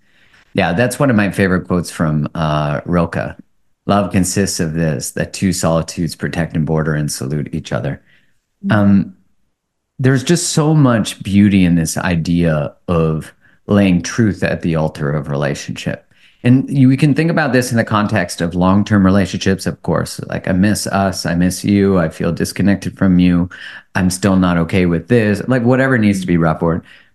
Yeah, 0.53 0.73
that's 0.73 0.99
one 0.99 1.09
of 1.09 1.15
my 1.15 1.31
favorite 1.31 1.67
quotes 1.67 1.89
from 1.89 2.27
uh, 2.35 2.81
Rilke. 2.85 3.35
Love 3.85 4.11
consists 4.11 4.59
of 4.59 4.73
this 4.73 5.11
that 5.11 5.33
two 5.33 5.53
solitudes 5.53 6.15
protect 6.15 6.55
and 6.55 6.65
border 6.65 6.93
and 6.93 7.11
salute 7.11 7.53
each 7.53 7.71
other. 7.71 8.03
Um, 8.69 9.15
there's 9.97 10.23
just 10.23 10.49
so 10.53 10.73
much 10.73 11.21
beauty 11.23 11.63
in 11.65 11.75
this 11.75 11.97
idea 11.97 12.75
of 12.87 13.33
laying 13.67 14.01
truth 14.01 14.43
at 14.43 14.61
the 14.61 14.75
altar 14.75 15.11
of 15.11 15.29
relationship. 15.29 16.08
And 16.43 16.69
you, 16.69 16.87
we 16.87 16.95
can 16.95 17.13
think 17.13 17.29
about 17.29 17.51
this 17.51 17.71
in 17.71 17.77
the 17.77 17.83
context 17.83 18.39
of 18.39 18.55
long 18.55 18.85
term 18.85 19.05
relationships, 19.05 19.65
of 19.65 19.81
course. 19.83 20.21
Like, 20.27 20.47
I 20.47 20.53
miss 20.53 20.87
us. 20.87 21.25
I 21.25 21.35
miss 21.35 21.65
you. 21.65 21.97
I 21.99 22.09
feel 22.09 22.31
disconnected 22.31 22.97
from 22.97 23.19
you. 23.19 23.49
I'm 23.95 24.09
still 24.09 24.37
not 24.37 24.57
okay 24.57 24.85
with 24.85 25.09
this. 25.09 25.45
Like, 25.47 25.63
whatever 25.63 25.97
needs 25.97 26.21
to 26.21 26.27
be 26.27 26.37
brought. 26.37 26.59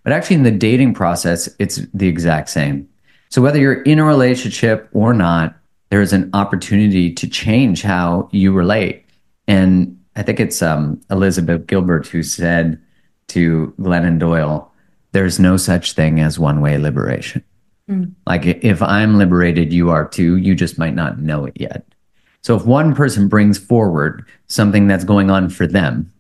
But 0.03 0.13
actually, 0.13 0.37
in 0.37 0.43
the 0.43 0.51
dating 0.51 0.93
process, 0.95 1.49
it's 1.59 1.81
the 1.95 2.09
exact 2.09 2.51
same. 2.51 2.89
So 3.31 3.41
whether 3.41 3.59
you're 3.59 3.83
in 3.83 3.99
a 3.99 4.05
relationship 4.05 4.89
or 4.93 5.15
not, 5.15 5.57
there 5.89 6.03
is 6.03 6.13
an 6.13 6.31
opportunity 6.35 7.13
to 7.15 7.27
change 7.27 7.83
how 7.83 8.29
you 8.31 8.53
relate. 8.53 9.05
And 9.49 9.99
I 10.17 10.23
think 10.23 10.39
it's 10.39 10.63
um, 10.63 11.01
Elizabeth 11.11 11.67
Gilbert 11.67 12.07
who 12.07 12.23
said 12.23 12.81
to 13.29 13.75
Glennon 13.81 14.19
Doyle, 14.19 14.71
there's 15.13 15.41
no 15.41 15.57
such 15.57 15.93
thing 15.93 16.21
as 16.21 16.39
one 16.39 16.61
way 16.61 16.77
liberation. 16.79 17.43
Mm. 17.89 18.15
Like 18.27 18.47
if 18.47 18.83
I'm 18.83 19.19
liberated, 19.19 19.73
you 19.73 19.91
are 19.91 20.09
too. 20.09 20.37
You 20.37 20.55
just 20.55 20.79
might 20.79 20.95
not 20.95 21.19
know 21.19 21.45
it 21.45 21.55
yet. 21.57 21.85
So 22.43 22.57
if 22.57 22.65
one 22.65 22.95
person 22.95 23.29
brings 23.29 23.59
forward 23.59 24.27
something 24.49 24.87
that's 24.87 25.05
going 25.05 25.31
on 25.31 25.49
for 25.49 25.67
them, 25.67 26.13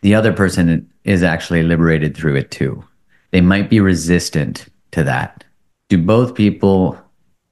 the 0.00 0.14
other 0.14 0.32
person 0.32 0.90
is 1.04 1.22
actually 1.22 1.62
liberated 1.62 2.16
through 2.16 2.36
it 2.36 2.50
too. 2.50 2.82
They 3.30 3.40
might 3.40 3.68
be 3.68 3.80
resistant 3.80 4.66
to 4.92 5.04
that. 5.04 5.44
Do 5.88 5.98
both 5.98 6.34
people 6.34 6.98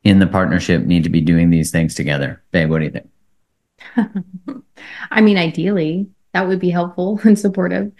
in 0.05 0.19
the 0.19 0.27
partnership 0.27 0.83
need 0.83 1.03
to 1.05 1.11
be 1.11 1.21
doing 1.21 1.51
these 1.51 1.71
things 1.71 1.95
together? 1.95 2.43
Babe, 2.51 2.71
what 2.71 2.79
do 2.79 2.85
you 2.85 2.91
think? 2.91 4.65
I 5.11 5.21
mean, 5.21 5.37
ideally, 5.37 6.09
that 6.33 6.47
would 6.47 6.61
be 6.61 6.71
helpful 6.71 7.21
and 7.25 7.39
supportive. 7.39 7.93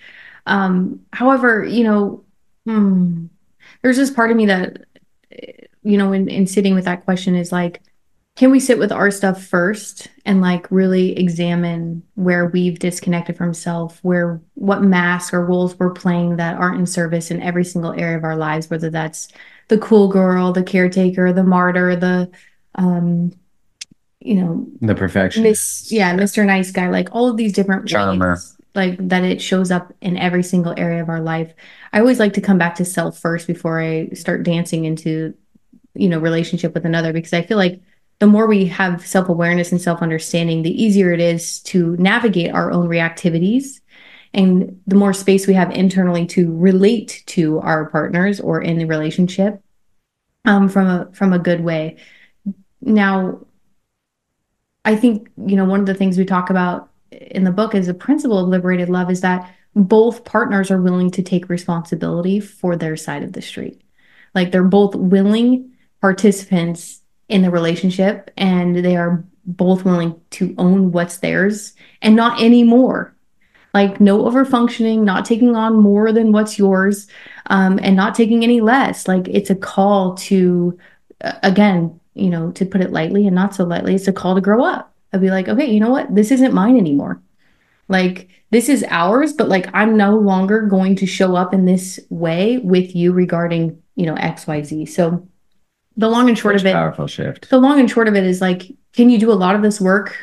Um, 0.47 1.01
however, 1.13 1.65
you 1.65 1.85
know, 1.85 2.25
hmm, 2.67 3.27
there's 3.83 3.97
this 3.97 4.11
part 4.11 4.31
of 4.31 4.37
me 4.37 4.47
that, 4.47 4.85
you 5.83 5.99
know, 5.99 6.13
in, 6.13 6.29
in 6.29 6.47
sitting 6.47 6.75
with 6.75 6.85
that 6.85 7.05
question 7.05 7.35
is 7.35 7.53
like, 7.53 7.83
can 8.37 8.51
we 8.51 8.59
sit 8.59 8.79
with 8.79 8.91
our 8.91 9.11
stuff 9.11 9.45
first 9.45 10.09
and 10.25 10.41
like 10.41 10.67
really 10.71 11.17
examine 11.17 12.03
where 12.15 12.47
we've 12.47 12.79
disconnected 12.79 13.37
from 13.37 13.55
self 13.55 14.01
where 14.03 14.41
what 14.55 14.83
masks 14.83 15.33
or 15.33 15.45
roles 15.45 15.79
we're 15.79 15.93
playing 15.93 16.37
that 16.37 16.57
aren't 16.57 16.79
in 16.79 16.87
service 16.87 17.31
in 17.31 17.41
every 17.41 17.65
single 17.65 17.93
area 17.93 18.17
of 18.17 18.25
our 18.25 18.37
lives 18.37 18.69
whether 18.69 18.91
that's 18.91 19.29
the 19.69 19.79
cool 19.79 20.09
girl 20.09 20.53
the 20.53 20.63
caretaker 20.63 21.33
the 21.33 21.45
martyr 21.45 21.95
the 21.97 22.31
um 22.75 23.33
you 24.21 24.35
know 24.35 24.67
the 24.81 24.95
perfectionist. 24.95 25.93
Yeah 25.93 26.15
mr 26.17 26.45
nice 26.45 26.71
guy 26.71 26.89
like 26.89 27.09
all 27.13 27.29
of 27.29 27.37
these 27.37 27.53
different 27.53 27.87
charmer. 27.89 28.33
ways, 28.33 28.57
like 28.75 28.97
that 29.09 29.25
it 29.25 29.41
shows 29.41 29.71
up 29.71 29.93
in 30.01 30.17
every 30.17 30.43
single 30.43 30.75
area 30.77 31.03
of 31.03 31.09
our 31.09 31.21
life 31.21 31.53
i 31.93 32.01
always 32.01 32.19
like 32.19 32.33
to 32.33 32.41
come 32.41 32.59
back 32.59 32.75
to 32.75 32.85
self 32.85 33.19
first 33.19 33.47
before 33.47 33.81
i 33.81 34.09
start 34.11 34.43
dancing 34.43 34.85
into 34.85 35.35
you 35.95 36.09
know 36.09 36.19
relationship 36.19 36.75
with 36.75 36.85
another 36.85 37.13
because 37.13 37.33
i 37.33 37.43
feel 37.43 37.59
like 37.59 37.81
the 38.19 38.27
more 38.27 38.47
we 38.47 38.67
have 38.67 39.07
self 39.07 39.29
awareness 39.29 39.73
and 39.73 39.81
self 39.81 40.03
understanding, 40.03 40.63
the 40.63 40.83
easier 40.83 41.13
it 41.13 41.21
is 41.21 41.61
to 41.65 41.97
navigate 41.97 42.53
our 42.53 42.71
own 42.71 42.89
reactivities. 42.89 43.81
And 44.33 44.81
the 44.87 44.97
more 44.97 45.13
space 45.13 45.47
we 45.47 45.55
have 45.55 45.71
internally 45.71 46.27
to 46.29 46.57
relate 46.57 47.23
to 47.27 47.61
our 47.61 47.89
partners 47.91 48.41
or 48.41 48.61
in 48.61 48.79
the 48.79 48.85
relationship 48.85 49.63
um, 50.45 50.69
from 50.69 50.87
a 50.87 51.11
from 51.13 51.33
a 51.33 51.39
good 51.39 51.61
way. 51.61 51.99
Now, 52.81 53.47
I 54.85 54.97
think 54.97 55.31
you 55.37 55.57
know 55.57 55.65
one 55.65 55.81
of 55.81 55.87
the 55.87 55.95
things 55.95 56.17
we 56.17 56.25
talk 56.25 56.51
about 56.51 56.91
in 57.21 57.45
the 57.45 57.53
book 57.53 57.75
is 57.75 57.87
the 57.87 57.95
principle 57.95 58.39
of 58.39 58.49
liberated 58.49 58.89
love 58.89 59.11
is 59.11 59.21
that 59.21 59.53
both 59.75 60.25
partners 60.25 60.71
are 60.71 60.81
willing 60.81 61.11
to 61.13 61.23
take 61.23 61.49
responsibility 61.49 62.41
for 62.41 62.77
their 62.77 62.97
side 62.97 63.23
of 63.23 63.33
the 63.33 63.43
street. 63.43 63.81
Like 64.35 64.53
they're 64.53 64.63
both 64.63 64.95
willing 64.95 65.73
participants 66.01 67.01
in 67.29 67.43
the 67.43 67.51
relationship 67.51 68.31
and 68.37 68.77
they 68.77 68.97
are 68.97 69.25
both 69.47 69.85
willing 69.85 70.21
to 70.31 70.55
own 70.59 70.93
what's 70.93 71.19
theirs 71.19 71.75
and 72.03 72.15
not 72.15 72.41
anymore. 72.41 73.15
Like 73.73 74.01
no 74.01 74.23
overfunctioning, 74.23 75.01
not 75.01 75.25
taking 75.25 75.57
on 75.57 75.81
more 75.81 76.13
than 76.13 76.31
what's 76.31 76.59
yours 76.59 77.09
um, 77.47 77.81
and 77.83 77.97
not 77.97 78.15
taking 78.15 78.45
any 78.45 78.61
less. 78.61 79.09
Like 79.09 79.27
it's 79.29 79.51
a 79.51 79.57
call 79.57 80.15
to 80.15 80.79
uh, 81.23 81.33
again 81.43 81.99
you 82.15 82.31
know 82.31 82.53
to 82.53 82.65
put 82.65 82.81
it 82.81 82.93
lightly 82.93 83.27
and 83.27 83.35
not 83.35 83.55
so 83.55 83.65
lightly 83.65 83.95
it's 83.95 84.09
a 84.09 84.13
call 84.13 84.35
to 84.35 84.41
grow 84.41 84.65
up 84.65 84.94
i'd 85.15 85.21
be 85.21 85.31
like 85.31 85.49
okay 85.49 85.67
you 85.71 85.81
know 85.81 85.91
what? 85.91 86.15
This 86.15 86.31
isn't 86.31 86.53
mine 86.53 86.77
anymore. 86.77 87.23
Like 87.89 88.29
this 88.51 88.69
is 88.69 88.85
ours 88.89 89.33
but 89.33 89.49
like 89.49 89.69
i'm 89.75 89.97
no 89.97 90.17
longer 90.17 90.63
going 90.63 90.95
to 90.95 91.07
show 91.07 91.35
up 91.35 91.53
in 91.53 91.65
this 91.65 91.99
way 92.09 92.59
with 92.59 92.95
you 92.95 93.13
regarding 93.13 93.77
you 93.97 94.07
know 94.07 94.15
xyz 94.15 94.89
so 94.89 95.27
the 95.97 96.09
long 96.09 96.29
and 96.29 96.39
short 96.39 96.55
Such 96.55 96.63
of 96.63 96.67
it 96.67 96.73
powerful 96.73 97.09
shift. 97.09 97.51
the 97.51 97.59
long 97.59 97.81
and 97.81 97.91
short 97.91 98.07
of 98.07 98.15
it 98.15 98.25
is 98.25 98.41
like 98.41 98.63
can 98.93 99.11
you 99.11 99.19
do 99.19 99.33
a 99.33 99.35
lot 99.35 99.57
of 99.57 99.63
this 99.63 99.81
work 99.81 100.17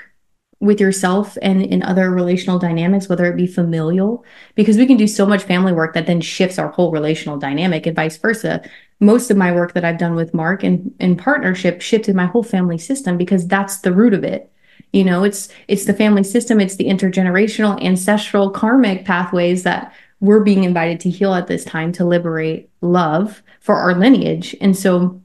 with 0.62 0.80
yourself 0.80 1.38
and 1.42 1.62
in 1.62 1.84
other 1.84 2.10
relational 2.10 2.58
dynamics 2.58 3.10
whether 3.10 3.26
it 3.26 3.36
be 3.36 3.48
familial? 3.48 4.24
Because 4.56 4.78
we 4.78 4.86
can 4.86 4.96
do 4.96 5.08
so 5.08 5.26
much 5.26 5.44
family 5.44 5.74
work 5.74 5.94
that 5.96 6.06
then 6.06 6.22
shifts 6.22 6.60
our 6.60 6.70
whole 6.70 6.92
relational 6.92 7.38
dynamic 7.38 7.88
and 7.88 7.96
vice 7.96 8.16
versa. 8.16 8.62
Most 9.00 9.32
of 9.32 9.38
my 9.38 9.52
work 9.52 9.74
that 9.74 9.84
i've 9.84 9.98
done 9.98 10.16
with 10.16 10.34
mark 10.34 10.64
and 10.64 10.94
in 11.00 11.18
partnership 11.18 11.82
shifted 11.82 12.16
my 12.16 12.28
whole 12.28 12.44
family 12.44 12.78
system 12.78 13.18
because 13.18 13.46
that's 13.48 13.80
the 13.80 13.92
root 13.92 14.14
of 14.14 14.24
it 14.24 14.52
you 14.94 15.04
know 15.04 15.24
it's 15.24 15.50
it's 15.68 15.86
the 15.86 15.94
family 15.94 16.24
system 16.24 16.60
it's 16.60 16.76
the 16.76 16.86
intergenerational 16.86 17.82
ancestral 17.84 18.50
karmic 18.50 19.06
pathways 19.06 19.64
that 19.64 19.94
we're 20.20 20.44
being 20.44 20.64
invited 20.64 21.00
to 21.00 21.10
heal 21.10 21.34
at 21.34 21.48
this 21.48 21.64
time 21.66 21.92
to 21.92 22.06
liberate 22.06 22.70
love 22.82 23.42
for 23.60 23.76
our 23.76 23.96
lineage 23.96 24.56
and 24.62 24.78
so 24.78 25.22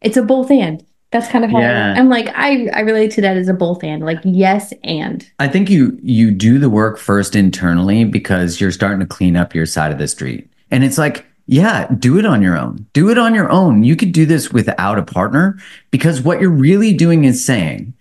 it's 0.00 0.16
a 0.16 0.22
both 0.22 0.50
and. 0.50 0.84
That's 1.12 1.26
kind 1.26 1.44
of 1.44 1.50
how 1.50 1.58
yeah. 1.58 1.94
I'm 1.96 2.08
like 2.08 2.28
I 2.34 2.68
I 2.68 2.80
relate 2.80 3.10
to 3.12 3.20
that 3.22 3.36
as 3.36 3.48
a 3.48 3.54
both 3.54 3.82
and 3.82 4.04
like 4.04 4.20
yes 4.22 4.72
and. 4.84 5.28
I 5.40 5.48
think 5.48 5.68
you 5.68 5.98
you 6.02 6.30
do 6.30 6.58
the 6.58 6.70
work 6.70 6.98
first 6.98 7.34
internally 7.34 8.04
because 8.04 8.60
you're 8.60 8.70
starting 8.70 9.00
to 9.00 9.06
clean 9.06 9.36
up 9.36 9.54
your 9.54 9.66
side 9.66 9.90
of 9.90 9.98
the 9.98 10.06
street. 10.06 10.48
And 10.70 10.84
it's 10.84 10.98
like 10.98 11.26
yeah, 11.46 11.88
do 11.98 12.16
it 12.16 12.24
on 12.24 12.42
your 12.42 12.56
own. 12.56 12.86
Do 12.92 13.10
it 13.10 13.18
on 13.18 13.34
your 13.34 13.50
own. 13.50 13.82
You 13.82 13.96
could 13.96 14.12
do 14.12 14.24
this 14.24 14.52
without 14.52 14.98
a 14.98 15.02
partner 15.02 15.58
because 15.90 16.22
what 16.22 16.40
you're 16.40 16.48
really 16.48 16.94
doing 16.94 17.24
is 17.24 17.44
saying, 17.44 17.92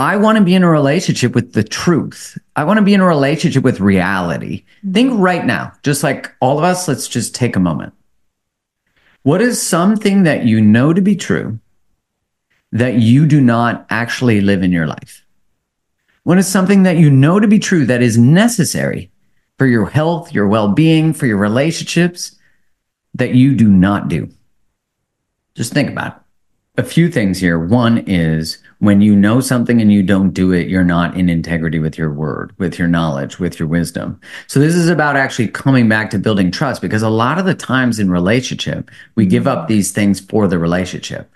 I 0.00 0.16
want 0.16 0.38
to 0.38 0.44
be 0.44 0.54
in 0.54 0.62
a 0.62 0.70
relationship 0.70 1.34
with 1.34 1.52
the 1.52 1.62
truth. 1.62 2.38
I 2.56 2.64
want 2.64 2.78
to 2.78 2.82
be 2.82 2.94
in 2.94 3.02
a 3.02 3.06
relationship 3.06 3.62
with 3.62 3.80
reality. 3.80 4.62
Mm-hmm. 4.62 4.92
Think 4.92 5.12
right 5.20 5.44
now, 5.44 5.74
just 5.82 6.02
like 6.02 6.34
all 6.40 6.56
of 6.56 6.64
us, 6.64 6.88
let's 6.88 7.06
just 7.06 7.34
take 7.34 7.54
a 7.54 7.60
moment. 7.60 7.92
What 9.24 9.42
is 9.42 9.60
something 9.60 10.22
that 10.22 10.46
you 10.46 10.62
know 10.62 10.94
to 10.94 11.02
be 11.02 11.16
true 11.16 11.58
that 12.72 12.94
you 12.94 13.26
do 13.26 13.42
not 13.42 13.86
actually 13.90 14.40
live 14.40 14.62
in 14.62 14.72
your 14.72 14.86
life? 14.86 15.22
What 16.22 16.38
is 16.38 16.48
something 16.48 16.84
that 16.84 16.96
you 16.96 17.10
know 17.10 17.38
to 17.38 17.46
be 17.46 17.58
true 17.58 17.84
that 17.84 18.00
is 18.00 18.16
necessary 18.16 19.10
for 19.58 19.66
your 19.66 19.84
health, 19.84 20.32
your 20.32 20.48
well 20.48 20.68
being, 20.68 21.12
for 21.12 21.26
your 21.26 21.36
relationships 21.36 22.38
that 23.12 23.34
you 23.34 23.54
do 23.54 23.68
not 23.68 24.08
do? 24.08 24.30
Just 25.54 25.74
think 25.74 25.90
about 25.90 26.16
it 26.16 26.19
a 26.80 26.84
few 26.84 27.10
things 27.10 27.38
here. 27.38 27.58
One 27.58 27.98
is 28.06 28.58
when 28.78 29.02
you 29.02 29.14
know 29.14 29.40
something 29.40 29.82
and 29.82 29.92
you 29.92 30.02
don't 30.02 30.30
do 30.30 30.52
it, 30.52 30.68
you're 30.68 30.82
not 30.82 31.14
in 31.14 31.28
integrity 31.28 31.78
with 31.78 31.98
your 31.98 32.10
word, 32.10 32.54
with 32.56 32.78
your 32.78 32.88
knowledge, 32.88 33.38
with 33.38 33.58
your 33.58 33.68
wisdom. 33.68 34.18
So 34.46 34.58
this 34.58 34.74
is 34.74 34.88
about 34.88 35.14
actually 35.14 35.48
coming 35.48 35.88
back 35.88 36.08
to 36.10 36.18
building 36.18 36.50
trust 36.50 36.80
because 36.80 37.02
a 37.02 37.10
lot 37.10 37.38
of 37.38 37.44
the 37.44 37.54
times 37.54 37.98
in 37.98 38.10
relationship, 38.10 38.90
we 39.14 39.26
give 39.26 39.46
up 39.46 39.68
these 39.68 39.92
things 39.92 40.20
for 40.20 40.48
the 40.48 40.58
relationship. 40.58 41.30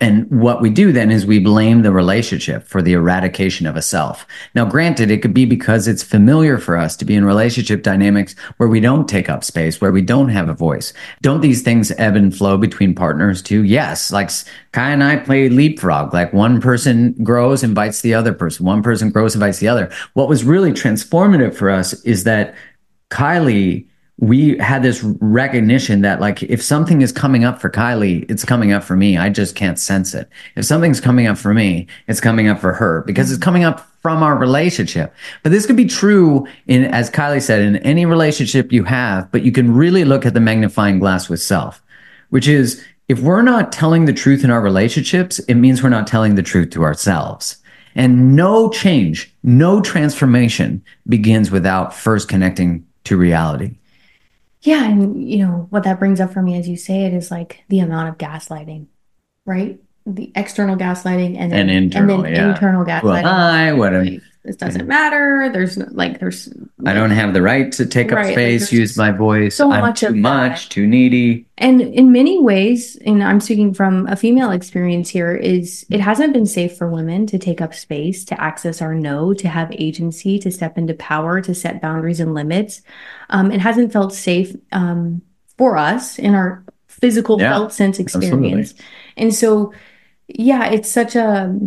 And 0.00 0.30
what 0.30 0.62
we 0.62 0.70
do 0.70 0.92
then 0.92 1.10
is 1.10 1.26
we 1.26 1.38
blame 1.38 1.82
the 1.82 1.92
relationship 1.92 2.66
for 2.66 2.80
the 2.80 2.94
eradication 2.94 3.66
of 3.66 3.76
a 3.76 3.82
self. 3.82 4.26
Now, 4.54 4.64
granted, 4.64 5.10
it 5.10 5.20
could 5.20 5.34
be 5.34 5.44
because 5.44 5.86
it's 5.86 6.02
familiar 6.02 6.56
for 6.56 6.76
us 6.78 6.96
to 6.96 7.04
be 7.04 7.14
in 7.14 7.24
relationship 7.24 7.82
dynamics 7.82 8.34
where 8.56 8.68
we 8.68 8.80
don't 8.80 9.06
take 9.06 9.28
up 9.28 9.44
space, 9.44 9.78
where 9.78 9.92
we 9.92 10.00
don't 10.00 10.30
have 10.30 10.48
a 10.48 10.54
voice. 10.54 10.94
Don't 11.20 11.42
these 11.42 11.60
things 11.60 11.92
ebb 11.98 12.16
and 12.16 12.34
flow 12.34 12.56
between 12.56 12.94
partners 12.94 13.42
too? 13.42 13.62
Yes. 13.62 14.10
Like 14.10 14.30
Ky 14.72 14.80
and 14.80 15.04
I 15.04 15.16
play 15.16 15.50
leapfrog. 15.50 16.14
Like 16.14 16.32
one 16.32 16.62
person 16.62 17.12
grows, 17.22 17.62
invites 17.62 18.00
the 18.00 18.14
other 18.14 18.32
person. 18.32 18.64
One 18.64 18.82
person 18.82 19.10
grows, 19.10 19.34
invites 19.34 19.58
the 19.58 19.68
other. 19.68 19.90
What 20.14 20.28
was 20.28 20.44
really 20.44 20.72
transformative 20.72 21.54
for 21.54 21.68
us 21.68 21.92
is 22.04 22.24
that 22.24 22.54
Kylie 23.10 23.86
we 24.20 24.58
had 24.58 24.82
this 24.82 25.02
recognition 25.02 26.02
that 26.02 26.20
like 26.20 26.42
if 26.42 26.62
something 26.62 27.00
is 27.00 27.10
coming 27.10 27.42
up 27.42 27.58
for 27.58 27.70
Kylie, 27.70 28.30
it's 28.30 28.44
coming 28.44 28.70
up 28.70 28.84
for 28.84 28.94
me. 28.94 29.16
I 29.16 29.30
just 29.30 29.56
can't 29.56 29.78
sense 29.78 30.14
it. 30.14 30.28
If 30.56 30.66
something's 30.66 31.00
coming 31.00 31.26
up 31.26 31.38
for 31.38 31.54
me, 31.54 31.86
it's 32.06 32.20
coming 32.20 32.46
up 32.46 32.60
for 32.60 32.74
her 32.74 33.02
because 33.06 33.32
it's 33.32 33.42
coming 33.42 33.64
up 33.64 33.88
from 34.02 34.22
our 34.22 34.36
relationship. 34.36 35.14
But 35.42 35.52
this 35.52 35.64
could 35.64 35.76
be 35.76 35.86
true 35.86 36.46
in 36.66 36.84
as 36.84 37.10
Kylie 37.10 37.40
said 37.40 37.62
in 37.62 37.76
any 37.78 38.04
relationship 38.04 38.72
you 38.72 38.84
have, 38.84 39.30
but 39.32 39.42
you 39.42 39.52
can 39.52 39.72
really 39.74 40.04
look 40.04 40.26
at 40.26 40.34
the 40.34 40.40
magnifying 40.40 40.98
glass 40.98 41.30
with 41.30 41.40
self, 41.40 41.82
which 42.28 42.46
is 42.46 42.84
if 43.08 43.20
we're 43.20 43.42
not 43.42 43.72
telling 43.72 44.04
the 44.04 44.12
truth 44.12 44.44
in 44.44 44.50
our 44.50 44.60
relationships, 44.60 45.38
it 45.40 45.54
means 45.54 45.82
we're 45.82 45.88
not 45.88 46.06
telling 46.06 46.34
the 46.34 46.42
truth 46.42 46.70
to 46.70 46.84
ourselves. 46.84 47.56
And 47.94 48.36
no 48.36 48.68
change, 48.68 49.34
no 49.42 49.80
transformation 49.80 50.84
begins 51.08 51.50
without 51.50 51.94
first 51.94 52.28
connecting 52.28 52.86
to 53.04 53.16
reality. 53.16 53.76
Yeah. 54.62 54.84
And, 54.84 55.28
you 55.28 55.38
know, 55.38 55.66
what 55.70 55.84
that 55.84 55.98
brings 55.98 56.20
up 56.20 56.32
for 56.32 56.42
me 56.42 56.58
as 56.58 56.68
you 56.68 56.76
say 56.76 57.04
it 57.04 57.14
is 57.14 57.30
like 57.30 57.64
the 57.68 57.80
amount 57.80 58.08
of 58.08 58.18
gaslighting, 58.18 58.86
right? 59.46 59.80
The 60.06 60.32
external 60.34 60.76
gaslighting 60.76 61.36
and 61.38 61.52
then, 61.52 61.68
and 61.68 61.70
internal, 61.70 62.16
and 62.16 62.24
then 62.24 62.34
yeah. 62.34 62.50
internal 62.50 62.84
gaslighting. 62.84 63.22
Well, 63.22 63.76
what 63.76 63.94
a 63.94 64.20
this 64.42 64.56
doesn't 64.56 64.86
matter. 64.86 65.50
There's 65.52 65.76
no, 65.76 65.86
like 65.90 66.18
there's 66.18 66.48
I 66.86 66.94
don't 66.94 67.10
have 67.10 67.34
the 67.34 67.42
right 67.42 67.70
to 67.72 67.84
take 67.86 68.10
Right, 68.10 68.26
up 68.26 68.32
space, 68.32 68.70
there's 68.70 68.72
use 68.72 68.96
my 68.96 69.10
voice. 69.10 69.54
so 69.56 69.70
I'm 69.70 69.82
much 69.82 70.00
too 70.00 70.14
much, 70.14 70.68
that. 70.68 70.70
too 70.70 70.86
needy. 70.86 71.46
And 71.58 71.82
in 71.82 72.10
many 72.10 72.40
ways, 72.42 72.96
and 73.04 73.22
I'm 73.22 73.40
speaking 73.40 73.74
from 73.74 74.06
a 74.06 74.16
female 74.16 74.50
experience 74.50 75.10
here, 75.10 75.34
is 75.34 75.84
it 75.90 76.00
hasn't 76.00 76.32
been 76.32 76.46
safe 76.46 76.76
for 76.78 76.88
women 76.90 77.26
to 77.26 77.38
take 77.38 77.60
up 77.60 77.74
space, 77.74 78.24
to 78.26 78.40
access 78.40 78.80
our 78.80 78.94
no, 78.94 79.34
to 79.34 79.48
have 79.48 79.70
agency, 79.72 80.38
to 80.38 80.50
step 80.50 80.78
into 80.78 80.94
power, 80.94 81.42
to 81.42 81.54
set 81.54 81.82
boundaries 81.82 82.20
and 82.20 82.32
limits. 82.32 82.80
Um, 83.28 83.50
it 83.52 83.60
hasn't 83.60 83.92
felt 83.92 84.14
safe 84.14 84.56
um, 84.72 85.20
for 85.58 85.76
us 85.76 86.18
in 86.18 86.34
our 86.34 86.64
physical 86.88 87.38
Yeah, 87.38 87.50
felt 87.52 87.72
sense 87.74 87.98
experience. 87.98 88.72
And 89.18 89.34
so, 89.34 89.74
yeah, 90.28 90.70
it's 90.70 90.90
such 90.90 91.14
a 91.14 91.58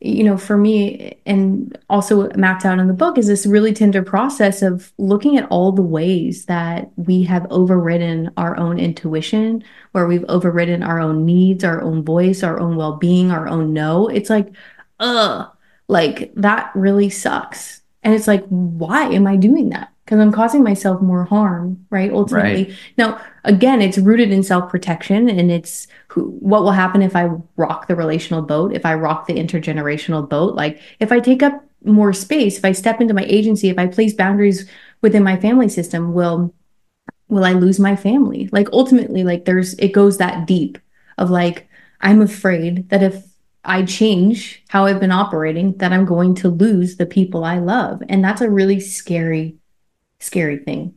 you 0.00 0.24
know, 0.24 0.38
for 0.38 0.56
me, 0.56 1.20
and 1.26 1.76
also 1.90 2.30
mapped 2.30 2.64
out 2.64 2.78
in 2.78 2.86
the 2.86 2.94
book, 2.94 3.18
is 3.18 3.26
this 3.26 3.44
really 3.44 3.72
tender 3.74 4.02
process 4.02 4.62
of 4.62 4.92
looking 4.96 5.36
at 5.36 5.46
all 5.50 5.72
the 5.72 5.82
ways 5.82 6.46
that 6.46 6.90
we 6.96 7.22
have 7.24 7.46
overridden 7.50 8.30
our 8.38 8.56
own 8.56 8.78
intuition, 8.78 9.62
where 9.92 10.06
we've 10.06 10.24
overridden 10.28 10.82
our 10.82 11.00
own 11.00 11.26
needs, 11.26 11.64
our 11.64 11.82
own 11.82 12.02
voice, 12.02 12.42
our 12.42 12.58
own 12.58 12.76
well 12.76 12.96
being, 12.96 13.30
our 13.30 13.46
own 13.46 13.74
no. 13.74 14.08
It's 14.08 14.30
like, 14.30 14.54
ugh, 15.00 15.50
like 15.88 16.32
that 16.36 16.70
really 16.74 17.10
sucks. 17.10 17.82
And 18.02 18.14
it's 18.14 18.26
like, 18.26 18.46
why 18.46 19.04
am 19.10 19.26
I 19.26 19.36
doing 19.36 19.68
that? 19.70 19.92
Because 20.10 20.22
I'm 20.22 20.32
causing 20.32 20.64
myself 20.64 21.00
more 21.00 21.22
harm, 21.22 21.86
right? 21.88 22.10
Ultimately. 22.10 22.64
Now, 22.98 23.20
again, 23.44 23.80
it's 23.80 23.96
rooted 23.96 24.32
in 24.32 24.42
self 24.42 24.68
protection 24.68 25.28
and 25.30 25.52
it's 25.52 25.86
who, 26.08 26.30
what 26.40 26.64
will 26.64 26.72
happen 26.72 27.00
if 27.00 27.14
I 27.14 27.30
rock 27.54 27.86
the 27.86 27.94
relational 27.94 28.42
boat, 28.42 28.74
if 28.74 28.84
I 28.84 28.94
rock 28.94 29.28
the 29.28 29.34
intergenerational 29.34 30.28
boat. 30.28 30.56
Like, 30.56 30.80
if 30.98 31.12
I 31.12 31.20
take 31.20 31.44
up 31.44 31.64
more 31.84 32.12
space, 32.12 32.58
if 32.58 32.64
I 32.64 32.72
step 32.72 33.00
into 33.00 33.14
my 33.14 33.22
agency, 33.22 33.68
if 33.68 33.78
I 33.78 33.86
place 33.86 34.12
boundaries 34.12 34.68
within 35.00 35.22
my 35.22 35.36
family 35.36 35.68
system, 35.68 36.12
will 36.12 36.52
will 37.28 37.44
I 37.44 37.52
lose 37.52 37.78
my 37.78 37.94
family? 37.94 38.48
Like 38.50 38.68
ultimately, 38.72 39.22
like 39.22 39.44
there's 39.44 39.74
it 39.74 39.92
goes 39.92 40.18
that 40.18 40.44
deep 40.44 40.76
of 41.18 41.30
like 41.30 41.68
I'm 42.00 42.20
afraid 42.20 42.88
that 42.88 43.04
if 43.04 43.24
I 43.64 43.84
change 43.84 44.64
how 44.70 44.86
I've 44.86 44.98
been 44.98 45.12
operating, 45.12 45.76
that 45.78 45.92
I'm 45.92 46.04
going 46.04 46.34
to 46.36 46.48
lose 46.48 46.96
the 46.96 47.06
people 47.06 47.44
I 47.44 47.58
love. 47.58 48.02
And 48.08 48.24
that's 48.24 48.40
a 48.40 48.50
really 48.50 48.80
scary, 48.80 49.59
scary 50.20 50.58
thing. 50.58 50.94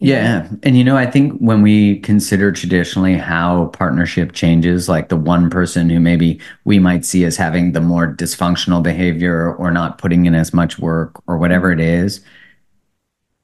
know? 0.00 0.12
Yeah. 0.12 0.48
And 0.62 0.76
you 0.76 0.84
know, 0.84 0.96
I 0.96 1.06
think 1.06 1.38
when 1.38 1.62
we 1.62 2.00
consider 2.00 2.52
traditionally 2.52 3.16
how 3.16 3.66
partnership 3.66 4.32
changes, 4.32 4.88
like 4.88 5.08
the 5.08 5.16
one 5.16 5.50
person 5.50 5.88
who 5.88 6.00
maybe 6.00 6.40
we 6.64 6.78
might 6.78 7.04
see 7.04 7.24
as 7.24 7.36
having 7.36 7.72
the 7.72 7.80
more 7.80 8.14
dysfunctional 8.14 8.82
behavior 8.82 9.54
or 9.54 9.70
not 9.70 9.98
putting 9.98 10.26
in 10.26 10.34
as 10.34 10.52
much 10.52 10.78
work 10.78 11.20
or 11.26 11.38
whatever 11.38 11.70
it 11.70 11.80
is, 11.80 12.20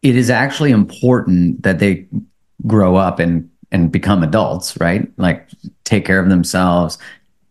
it 0.02 0.17
is 0.17 0.31
actually 0.31 0.71
important 0.71 1.62
that 1.62 1.79
they 1.79 2.07
grow 2.67 2.97
up 2.97 3.19
and 3.19 3.49
and 3.73 3.93
become 3.93 4.23
adults, 4.23 4.79
right? 4.81 5.09
Like 5.17 5.49
take 5.85 6.05
care 6.05 6.19
of 6.19 6.29
themselves, 6.29 6.99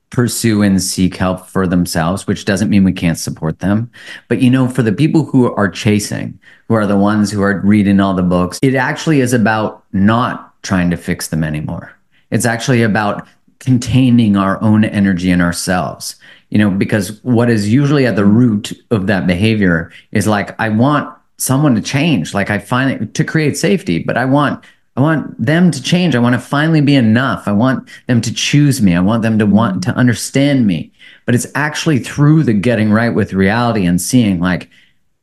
pursue 0.09 0.63
and 0.63 0.81
seek 0.81 1.15
help 1.15 1.47
for 1.47 1.67
themselves, 1.67 2.25
which 2.25 2.45
doesn't 2.45 2.69
mean 2.69 2.83
we 2.83 2.91
can't 2.91 3.17
support 3.17 3.59
them. 3.59 3.91
But 4.27 4.41
you 4.41 4.49
know, 4.49 4.67
for 4.67 4.81
the 4.81 4.91
people 4.91 5.25
who 5.25 5.53
are 5.53 5.69
chasing, 5.69 6.39
who 6.67 6.75
are 6.75 6.87
the 6.87 6.97
ones 6.97 7.31
who 7.31 7.41
are 7.41 7.59
reading 7.59 7.99
all 7.99 8.13
the 8.13 8.23
books, 8.23 8.59
it 8.61 8.75
actually 8.75 9.21
is 9.21 9.33
about 9.33 9.83
not 9.93 10.61
trying 10.63 10.89
to 10.89 10.97
fix 10.97 11.27
them 11.27 11.43
anymore. 11.43 11.95
It's 12.31 12.45
actually 12.45 12.81
about 12.81 13.27
containing 13.59 14.35
our 14.35 14.61
own 14.63 14.85
energy 14.85 15.29
in 15.31 15.41
ourselves. 15.41 16.15
You 16.49 16.57
know, 16.57 16.71
because 16.71 17.23
what 17.23 17.49
is 17.49 17.71
usually 17.71 18.07
at 18.07 18.15
the 18.15 18.25
root 18.25 18.73
of 18.89 19.05
that 19.07 19.27
behavior 19.27 19.91
is 20.11 20.25
like, 20.25 20.59
I 20.59 20.69
want 20.69 21.15
someone 21.37 21.75
to 21.75 21.81
change. 21.81 22.33
Like 22.33 22.49
I 22.49 22.57
find 22.57 22.89
it 22.89 23.13
to 23.13 23.23
create 23.23 23.55
safety, 23.55 23.99
but 23.99 24.17
I 24.17 24.25
want 24.25 24.63
I 24.99 25.01
want 25.01 25.41
them 25.41 25.71
to 25.71 25.81
change. 25.81 26.13
I 26.13 26.19
want 26.19 26.33
to 26.33 26.41
finally 26.41 26.81
be 26.81 26.95
enough. 26.95 27.47
I 27.47 27.53
want 27.53 27.87
them 28.07 28.19
to 28.19 28.33
choose 28.33 28.81
me. 28.81 28.97
I 28.97 28.99
want 28.99 29.21
them 29.21 29.39
to 29.39 29.45
want 29.45 29.81
to 29.83 29.91
understand 29.91 30.67
me. 30.67 30.91
But 31.25 31.35
it's 31.35 31.47
actually 31.55 31.99
through 31.99 32.43
the 32.43 32.51
getting 32.51 32.91
right 32.91 33.15
with 33.15 33.31
reality 33.31 33.85
and 33.85 34.01
seeing 34.01 34.41
like, 34.41 34.69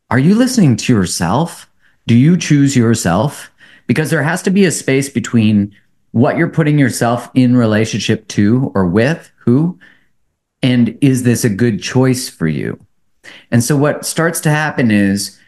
are 0.08 0.18
you 0.18 0.34
listening 0.34 0.76
to 0.76 0.94
yourself? 0.94 1.68
Do 2.06 2.14
you 2.14 2.38
choose 2.38 2.74
yourself? 2.74 3.50
Because 3.86 4.08
there 4.08 4.22
has 4.22 4.40
to 4.44 4.50
be 4.50 4.64
a 4.64 4.70
space 4.70 5.10
between 5.10 5.76
what 6.12 6.38
you're 6.38 6.48
putting 6.48 6.78
yourself 6.78 7.28
in 7.34 7.54
relationship 7.54 8.26
to 8.28 8.72
or 8.74 8.86
with 8.86 9.30
who, 9.40 9.78
and 10.62 10.96
is 11.02 11.24
this 11.24 11.44
a 11.44 11.50
good 11.50 11.82
choice 11.82 12.30
for 12.30 12.48
you? 12.48 12.80
And 13.50 13.62
so 13.62 13.76
what 13.76 14.06
starts 14.06 14.40
to 14.40 14.48
happen 14.48 14.90
is 14.90 15.38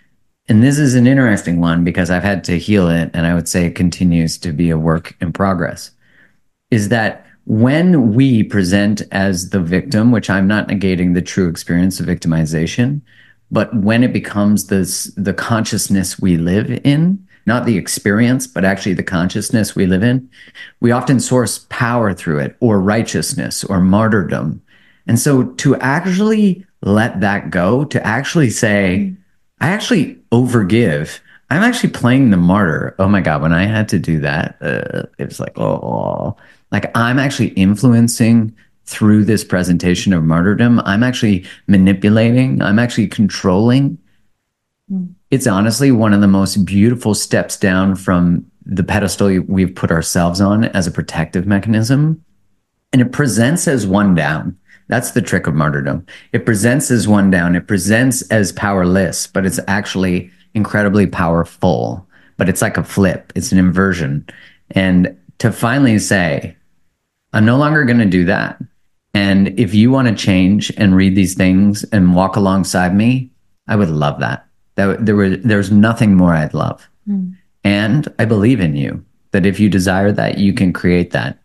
and 0.48 0.62
this 0.62 0.78
is 0.78 0.94
an 0.94 1.06
interesting 1.06 1.60
one 1.60 1.84
because 1.84 2.10
I've 2.10 2.22
had 2.22 2.42
to 2.44 2.58
heal 2.58 2.88
it, 2.88 3.10
and 3.12 3.26
I 3.26 3.34
would 3.34 3.48
say 3.48 3.66
it 3.66 3.74
continues 3.74 4.38
to 4.38 4.52
be 4.52 4.70
a 4.70 4.78
work 4.78 5.16
in 5.20 5.32
progress. 5.32 5.90
Is 6.70 6.88
that 6.88 7.26
when 7.44 8.14
we 8.14 8.42
present 8.42 9.02
as 9.10 9.50
the 9.50 9.60
victim, 9.60 10.10
which 10.10 10.28
I'm 10.28 10.46
not 10.46 10.68
negating 10.68 11.14
the 11.14 11.22
true 11.22 11.48
experience 11.48 12.00
of 12.00 12.06
victimization, 12.06 13.00
but 13.50 13.74
when 13.74 14.04
it 14.04 14.12
becomes 14.12 14.66
this 14.66 15.04
the 15.16 15.32
consciousness 15.32 16.18
we 16.18 16.36
live 16.36 16.70
in, 16.84 17.26
not 17.46 17.64
the 17.64 17.78
experience, 17.78 18.46
but 18.46 18.64
actually 18.64 18.94
the 18.94 19.02
consciousness 19.02 19.74
we 19.74 19.86
live 19.86 20.02
in, 20.02 20.28
we 20.80 20.92
often 20.92 21.20
source 21.20 21.66
power 21.70 22.12
through 22.12 22.38
it, 22.38 22.56
or 22.60 22.80
righteousness, 22.80 23.64
or 23.64 23.80
martyrdom. 23.80 24.62
And 25.06 25.18
so 25.18 25.44
to 25.44 25.76
actually 25.76 26.66
let 26.82 27.20
that 27.22 27.50
go, 27.50 27.84
to 27.86 28.06
actually 28.06 28.50
say, 28.50 29.10
mm. 29.10 29.16
I 29.60 29.68
actually 29.68 30.17
overgive. 30.32 31.20
I'm 31.50 31.62
actually 31.62 31.90
playing 31.90 32.30
the 32.30 32.36
martyr. 32.36 32.94
Oh 32.98 33.08
my 33.08 33.20
God, 33.20 33.40
when 33.40 33.52
I 33.52 33.64
had 33.64 33.88
to 33.90 33.98
do 33.98 34.20
that, 34.20 34.56
uh, 34.60 35.04
it 35.18 35.26
was 35.28 35.40
like, 35.40 35.58
oh, 35.58 36.36
like 36.70 36.90
I'm 36.94 37.18
actually 37.18 37.48
influencing 37.48 38.54
through 38.84 39.24
this 39.24 39.44
presentation 39.44 40.12
of 40.12 40.24
martyrdom. 40.24 40.80
I'm 40.80 41.02
actually 41.02 41.46
manipulating, 41.66 42.60
I'm 42.62 42.78
actually 42.78 43.08
controlling. 43.08 43.98
It's 45.30 45.46
honestly 45.46 45.90
one 45.90 46.14
of 46.14 46.20
the 46.20 46.26
most 46.26 46.64
beautiful 46.64 47.14
steps 47.14 47.56
down 47.56 47.96
from 47.96 48.44
the 48.64 48.84
pedestal 48.84 49.40
we've 49.40 49.74
put 49.74 49.90
ourselves 49.90 50.40
on 50.40 50.64
as 50.64 50.86
a 50.86 50.90
protective 50.90 51.46
mechanism. 51.46 52.22
And 52.92 53.02
it 53.02 53.12
presents 53.12 53.68
as 53.68 53.86
one 53.86 54.14
down. 54.14 54.57
That's 54.88 55.12
the 55.12 55.22
trick 55.22 55.46
of 55.46 55.54
martyrdom. 55.54 56.06
It 56.32 56.46
presents 56.46 56.90
as 56.90 57.06
one 57.06 57.30
down. 57.30 57.54
It 57.54 57.66
presents 57.66 58.22
as 58.30 58.52
powerless, 58.52 59.26
but 59.26 59.46
it's 59.46 59.60
actually 59.68 60.30
incredibly 60.54 61.06
powerful. 61.06 62.06
But 62.36 62.48
it's 62.48 62.62
like 62.62 62.76
a 62.76 62.84
flip, 62.84 63.32
it's 63.34 63.52
an 63.52 63.58
inversion. 63.58 64.26
And 64.70 65.16
to 65.38 65.52
finally 65.52 65.98
say, 65.98 66.56
I'm 67.32 67.44
no 67.44 67.56
longer 67.56 67.84
going 67.84 67.98
to 67.98 68.06
do 68.06 68.24
that. 68.24 68.62
And 69.14 69.58
if 69.58 69.74
you 69.74 69.90
want 69.90 70.08
to 70.08 70.14
change 70.14 70.72
and 70.76 70.96
read 70.96 71.14
these 71.14 71.34
things 71.34 71.84
and 71.84 72.14
walk 72.14 72.36
alongside 72.36 72.94
me, 72.94 73.30
I 73.66 73.76
would 73.76 73.90
love 73.90 74.20
that. 74.20 74.46
That 74.76 75.04
there 75.04 75.16
was 75.16 75.38
there's 75.42 75.70
nothing 75.70 76.14
more 76.14 76.32
I'd 76.32 76.54
love. 76.54 76.88
Hmm. 77.06 77.30
And 77.64 78.08
I 78.18 78.24
believe 78.24 78.60
in 78.60 78.76
you 78.76 79.04
that 79.32 79.44
if 79.44 79.60
you 79.60 79.68
desire 79.68 80.12
that, 80.12 80.38
you 80.38 80.52
can 80.52 80.72
create 80.72 81.10
that. 81.10 81.38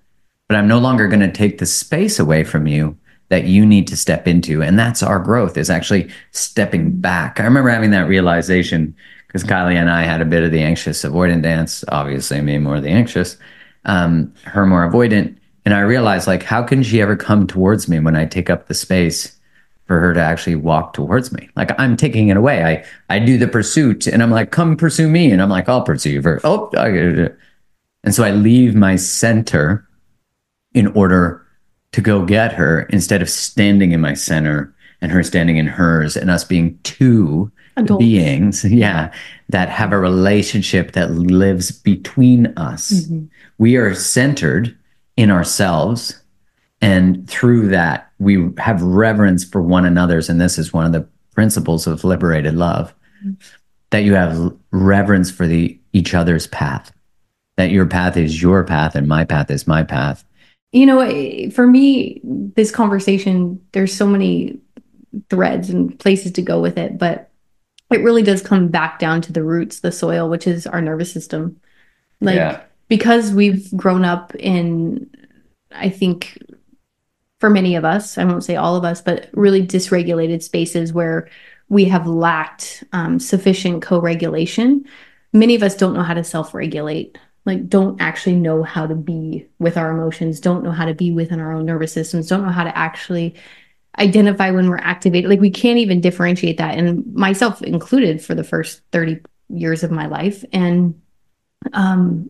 But 0.48 0.58
I'm 0.58 0.68
no 0.68 0.78
longer 0.78 1.08
going 1.08 1.20
to 1.22 1.32
take 1.32 1.58
the 1.58 1.66
space 1.66 2.20
away 2.20 2.44
from 2.44 2.68
you 2.68 2.98
that 3.34 3.46
you 3.46 3.66
need 3.66 3.88
to 3.88 3.98
step 3.98 4.28
into. 4.28 4.62
And 4.62 4.78
that's 4.78 5.02
our 5.02 5.18
growth 5.18 5.58
is 5.58 5.72
actually 5.72 6.08
stepping 6.34 6.92
back. 6.92 7.40
I 7.40 7.46
remember 7.46 7.72
having 7.72 7.90
that 7.90 8.08
realization 8.08 8.96
because 9.26 9.44
Kylie 9.44 9.74
and 9.74 9.90
I 9.90 10.04
had 10.04 10.22
a 10.22 10.26
bit 10.26 10.44
of 10.44 10.52
the 10.52 10.62
anxious 10.62 11.02
avoidant 11.02 11.42
dance, 11.42 11.84
obviously 11.88 12.40
me 12.42 12.60
more 12.60 12.80
the 12.80 12.90
anxious, 12.90 13.38
um, 13.86 14.32
her 14.44 14.68
more 14.68 14.88
avoidant. 14.88 15.36
And 15.66 15.74
I 15.74 15.80
realized 15.80 16.28
like, 16.28 16.44
how 16.44 16.62
can 16.62 16.84
she 16.84 17.02
ever 17.02 17.16
come 17.16 17.48
towards 17.48 17.90
me 17.90 18.00
when 18.00 18.16
I 18.16 18.28
take 18.28 18.52
up 18.52 18.68
the 18.68 18.76
space 18.76 19.36
for 19.88 20.00
her 20.00 20.14
to 20.14 20.22
actually 20.22 20.54
walk 20.54 20.94
towards 20.94 21.32
me? 21.32 21.50
Like 21.56 21.72
I'm 21.80 21.98
taking 21.98 22.28
it 22.28 22.38
away. 22.38 22.64
I, 22.64 22.86
I 23.16 23.18
do 23.18 23.40
the 23.40 23.48
pursuit 23.48 24.06
and 24.06 24.22
I'm 24.22 24.30
like, 24.30 24.52
come 24.52 24.78
pursue 24.78 25.10
me. 25.10 25.32
And 25.32 25.42
I'm 25.42 25.50
like, 25.50 25.68
I'll 25.68 25.82
pursue 25.82 26.12
you 26.12 26.22
first. 26.22 26.46
Oh. 26.46 26.70
And 28.04 28.14
so 28.14 28.24
I 28.24 28.30
leave 28.30 28.76
my 28.76 28.96
center 28.96 29.90
in 30.76 30.86
order 30.90 31.44
to 31.94 32.02
go 32.02 32.26
get 32.26 32.52
her 32.54 32.82
instead 32.90 33.22
of 33.22 33.30
standing 33.30 33.92
in 33.94 34.02
my 34.02 34.14
center 34.14 34.76
and 35.02 35.12
her 35.12 35.24
standing 35.24 35.58
in 35.58 35.68
hers 35.68 36.18
and 36.18 36.30
us 36.30 36.44
being 36.44 36.78
two 36.84 37.52
Adults. 37.76 38.04
beings, 38.04 38.66
yeah, 38.66 39.12
that 39.50 39.70
have 39.70 39.92
a 39.92 40.00
relationship 40.00 40.92
that 40.94 41.12
lives 41.12 41.72
between 41.72 42.48
us. 42.58 42.92
Mm-hmm. 42.92 43.26
We 43.58 43.78
are 43.78 43.94
centered 43.94 44.78
in 45.18 45.30
ourselves. 45.30 46.20
And 46.82 47.30
through 47.30 47.70
that, 47.70 48.12
we 48.20 48.50
have 48.58 48.82
reverence 48.82 49.44
for 49.44 49.62
one 49.62 49.86
another's. 49.86 50.30
And 50.30 50.42
this 50.42 50.58
is 50.58 50.74
one 50.74 50.86
of 50.86 50.92
the 50.92 51.08
principles 51.34 51.88
of 51.88 52.04
liberated 52.04 52.56
love 52.56 52.94
mm-hmm. 53.24 53.34
that 53.92 54.04
you 54.04 54.16
have 54.16 54.54
reverence 54.72 55.32
for 55.32 55.48
the 55.48 55.80
each 55.94 56.14
other's 56.14 56.48
path, 56.48 56.92
that 57.58 57.70
your 57.70 57.86
path 57.86 58.18
is 58.18 58.42
your 58.42 58.64
path 58.64 58.96
and 58.96 59.08
my 59.08 59.24
path 59.24 59.52
is 59.52 59.68
my 59.68 59.84
path. 59.84 60.26
You 60.74 60.86
know 60.86 61.50
for 61.52 61.66
me 61.66 62.20
this 62.24 62.72
conversation 62.72 63.66
there's 63.72 63.94
so 63.94 64.06
many 64.06 64.60
threads 65.30 65.70
and 65.70 65.98
places 66.00 66.32
to 66.34 66.42
go 66.42 66.60
with 66.60 66.78
it, 66.78 66.98
but 66.98 67.30
it 67.92 68.02
really 68.02 68.24
does 68.24 68.42
come 68.42 68.70
back 68.70 69.00
down 69.00 69.22
to 69.22 69.34
the 69.34 69.44
roots, 69.44 69.80
the 69.80 69.92
soil, 69.92 70.30
which 70.30 70.48
is 70.48 70.66
our 70.66 70.82
nervous 70.82 71.12
system. 71.12 71.60
Like 72.20 72.36
yeah. 72.36 72.62
because 72.88 73.32
we've 73.32 73.76
grown 73.76 74.06
up 74.06 74.34
in 74.36 75.10
I 75.72 75.90
think 75.90 76.38
for 77.40 77.50
many 77.50 77.76
of 77.76 77.84
us, 77.84 78.18
I 78.18 78.24
won't 78.24 78.44
say 78.44 78.56
all 78.56 78.76
of 78.76 78.86
us, 78.86 79.02
but 79.02 79.30
really 79.34 79.66
dysregulated 79.66 80.42
spaces 80.42 80.94
where 80.94 81.28
we 81.70 81.86
have 81.86 82.08
lacked 82.08 82.84
um, 82.94 83.20
sufficient 83.20 83.82
co-regulation. 83.82 84.86
Many 85.34 85.56
of 85.56 85.64
us 85.64 85.76
don't 85.76 85.94
know 85.94 86.04
how 86.04 86.14
to 86.14 86.24
self-regulate 86.24 87.18
like 87.46 87.68
don't 87.68 88.00
actually 88.02 88.36
know 88.36 88.64
how 88.64 88.88
to 88.88 88.96
be 88.96 89.48
with 89.60 89.78
our 89.78 89.92
emotions 89.92 90.40
don't 90.40 90.64
know 90.64 90.72
how 90.72 90.86
to 90.86 90.94
be 90.94 91.12
within 91.12 91.40
our 91.40 91.52
own 91.52 91.66
nervous 91.66 91.92
systems 91.92 92.28
don't 92.28 92.44
know 92.44 92.52
how 92.52 92.64
to 92.64 92.78
actually 92.78 93.36
identify 94.00 94.52
when 94.52 94.70
we're 94.70 94.78
activated. 94.78 95.30
Like 95.30 95.40
we 95.40 95.52
can't 95.52 95.80
even 95.80 96.02
differentiate 96.02 96.58
that 96.58 96.78
and 96.78 97.06
myself 97.14 97.62
included 97.62 98.24
for 98.24 98.34
the 98.34 98.44
first 98.44 98.82
30 98.92 99.20
years 99.50 99.84
of 99.84 99.92
my 99.92 100.08
life. 100.08 100.44
And 100.52 101.00
um 101.74 102.30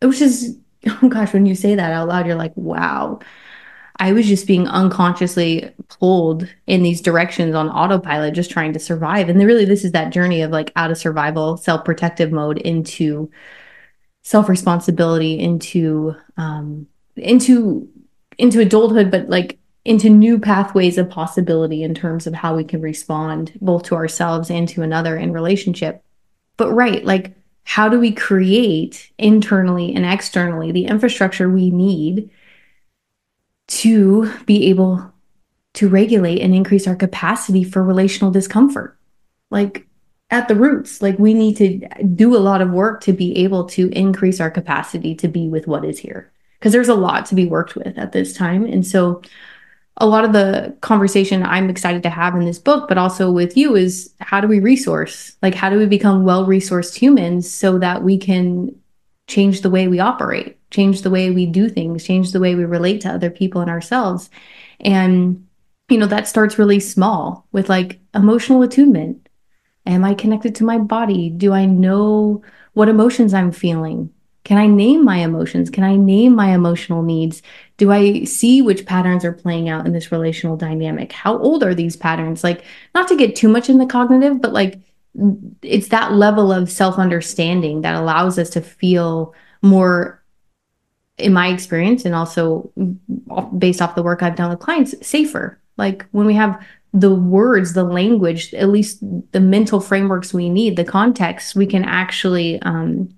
it 0.00 0.06
was 0.06 0.18
just 0.18 0.56
oh 0.86 1.08
gosh 1.08 1.32
when 1.32 1.46
you 1.46 1.54
say 1.54 1.74
that 1.74 1.92
out 1.92 2.08
loud 2.08 2.26
you're 2.26 2.34
like 2.34 2.56
wow. 2.56 3.20
I 4.00 4.12
was 4.12 4.26
just 4.26 4.46
being 4.46 4.68
unconsciously 4.68 5.72
pulled 5.88 6.48
in 6.68 6.84
these 6.84 7.00
directions 7.00 7.56
on 7.56 7.68
autopilot 7.68 8.34
just 8.34 8.50
trying 8.50 8.72
to 8.74 8.78
survive. 8.78 9.28
And 9.28 9.42
really 9.44 9.64
this 9.64 9.84
is 9.84 9.92
that 9.92 10.12
journey 10.12 10.42
of 10.42 10.52
like 10.52 10.72
out 10.76 10.90
of 10.90 10.98
survival 10.98 11.56
self-protective 11.56 12.30
mode 12.30 12.58
into 12.58 13.30
self 14.28 14.50
responsibility 14.50 15.38
into 15.38 16.14
um, 16.36 16.86
into 17.16 17.88
into 18.36 18.60
adulthood, 18.60 19.10
but 19.10 19.30
like 19.30 19.58
into 19.86 20.10
new 20.10 20.38
pathways 20.38 20.98
of 20.98 21.08
possibility 21.08 21.82
in 21.82 21.94
terms 21.94 22.26
of 22.26 22.34
how 22.34 22.54
we 22.54 22.62
can 22.62 22.82
respond 22.82 23.56
both 23.62 23.84
to 23.84 23.94
ourselves 23.94 24.50
and 24.50 24.68
to 24.68 24.82
another 24.82 25.16
in 25.16 25.32
relationship. 25.32 26.04
But 26.58 26.70
right, 26.72 27.02
like 27.06 27.36
how 27.64 27.88
do 27.88 27.98
we 27.98 28.12
create 28.12 29.10
internally 29.16 29.94
and 29.94 30.04
externally 30.04 30.72
the 30.72 30.84
infrastructure 30.84 31.48
we 31.48 31.70
need 31.70 32.28
to 33.68 34.30
be 34.44 34.66
able 34.66 35.10
to 35.72 35.88
regulate 35.88 36.42
and 36.42 36.54
increase 36.54 36.86
our 36.86 36.96
capacity 36.96 37.64
for 37.64 37.82
relational 37.82 38.30
discomfort? 38.30 38.98
Like 39.50 39.87
at 40.30 40.48
the 40.48 40.54
roots. 40.54 41.00
Like 41.00 41.18
we 41.18 41.34
need 41.34 41.56
to 41.56 41.78
do 42.14 42.36
a 42.36 42.38
lot 42.38 42.60
of 42.60 42.70
work 42.70 43.00
to 43.02 43.12
be 43.12 43.36
able 43.38 43.64
to 43.70 43.88
increase 43.90 44.40
our 44.40 44.50
capacity 44.50 45.14
to 45.16 45.28
be 45.28 45.48
with 45.48 45.66
what 45.66 45.84
is 45.84 45.98
here. 45.98 46.30
Because 46.58 46.72
there's 46.72 46.88
a 46.88 46.94
lot 46.94 47.26
to 47.26 47.34
be 47.34 47.46
worked 47.46 47.76
with 47.76 47.96
at 47.96 48.12
this 48.12 48.32
time. 48.34 48.64
And 48.64 48.86
so 48.86 49.22
a 49.98 50.06
lot 50.06 50.24
of 50.24 50.32
the 50.32 50.76
conversation 50.80 51.42
I'm 51.42 51.70
excited 51.70 52.02
to 52.04 52.10
have 52.10 52.34
in 52.34 52.44
this 52.44 52.58
book, 52.58 52.88
but 52.88 52.98
also 52.98 53.30
with 53.30 53.56
you, 53.56 53.74
is 53.74 54.12
how 54.20 54.40
do 54.40 54.48
we 54.48 54.60
resource? 54.60 55.36
Like, 55.42 55.54
how 55.54 55.70
do 55.70 55.78
we 55.78 55.86
become 55.86 56.24
well 56.24 56.46
resourced 56.46 56.94
humans 56.94 57.50
so 57.50 57.78
that 57.78 58.02
we 58.02 58.16
can 58.16 58.74
change 59.26 59.60
the 59.60 59.70
way 59.70 59.88
we 59.88 59.98
operate, 59.98 60.58
change 60.70 61.02
the 61.02 61.10
way 61.10 61.30
we 61.30 61.46
do 61.46 61.68
things, 61.68 62.04
change 62.04 62.32
the 62.32 62.40
way 62.40 62.54
we 62.54 62.64
relate 62.64 63.00
to 63.02 63.10
other 63.10 63.30
people 63.30 63.60
and 63.60 63.70
ourselves? 63.70 64.30
And, 64.80 65.46
you 65.88 65.98
know, 65.98 66.06
that 66.06 66.28
starts 66.28 66.58
really 66.58 66.80
small 66.80 67.46
with 67.50 67.68
like 67.68 67.98
emotional 68.14 68.62
attunement. 68.62 69.27
Am 69.88 70.04
I 70.04 70.14
connected 70.14 70.54
to 70.56 70.64
my 70.64 70.78
body? 70.78 71.30
Do 71.30 71.52
I 71.52 71.64
know 71.64 72.42
what 72.74 72.88
emotions 72.90 73.34
I'm 73.34 73.50
feeling? 73.50 74.10
Can 74.44 74.58
I 74.58 74.66
name 74.66 75.04
my 75.04 75.16
emotions? 75.16 75.70
Can 75.70 75.82
I 75.82 75.96
name 75.96 76.34
my 76.34 76.54
emotional 76.54 77.02
needs? 77.02 77.42
Do 77.78 77.90
I 77.90 78.24
see 78.24 78.62
which 78.62 78.86
patterns 78.86 79.24
are 79.24 79.32
playing 79.32 79.68
out 79.68 79.86
in 79.86 79.92
this 79.92 80.12
relational 80.12 80.56
dynamic? 80.56 81.12
How 81.12 81.38
old 81.38 81.62
are 81.62 81.74
these 81.74 81.96
patterns? 81.96 82.44
Like, 82.44 82.64
not 82.94 83.08
to 83.08 83.16
get 83.16 83.34
too 83.34 83.48
much 83.48 83.68
in 83.68 83.78
the 83.78 83.86
cognitive, 83.86 84.40
but 84.40 84.52
like, 84.52 84.78
it's 85.62 85.88
that 85.88 86.12
level 86.12 86.52
of 86.52 86.70
self 86.70 86.98
understanding 86.98 87.80
that 87.82 87.94
allows 87.94 88.38
us 88.38 88.50
to 88.50 88.60
feel 88.60 89.34
more, 89.62 90.22
in 91.16 91.32
my 91.32 91.48
experience, 91.48 92.04
and 92.04 92.14
also 92.14 92.70
based 93.58 93.82
off 93.82 93.96
the 93.96 94.02
work 94.02 94.22
I've 94.22 94.36
done 94.36 94.50
with 94.50 94.60
clients, 94.60 94.94
safer. 95.06 95.58
Like, 95.76 96.06
when 96.12 96.26
we 96.26 96.34
have 96.34 96.64
the 96.92 97.14
words, 97.14 97.74
the 97.74 97.84
language, 97.84 98.54
at 98.54 98.70
least 98.70 98.98
the 99.32 99.40
mental 99.40 99.80
frameworks 99.80 100.32
we 100.32 100.48
need, 100.48 100.76
the 100.76 100.84
context, 100.84 101.54
we 101.54 101.66
can 101.66 101.84
actually 101.84 102.60
um, 102.62 103.08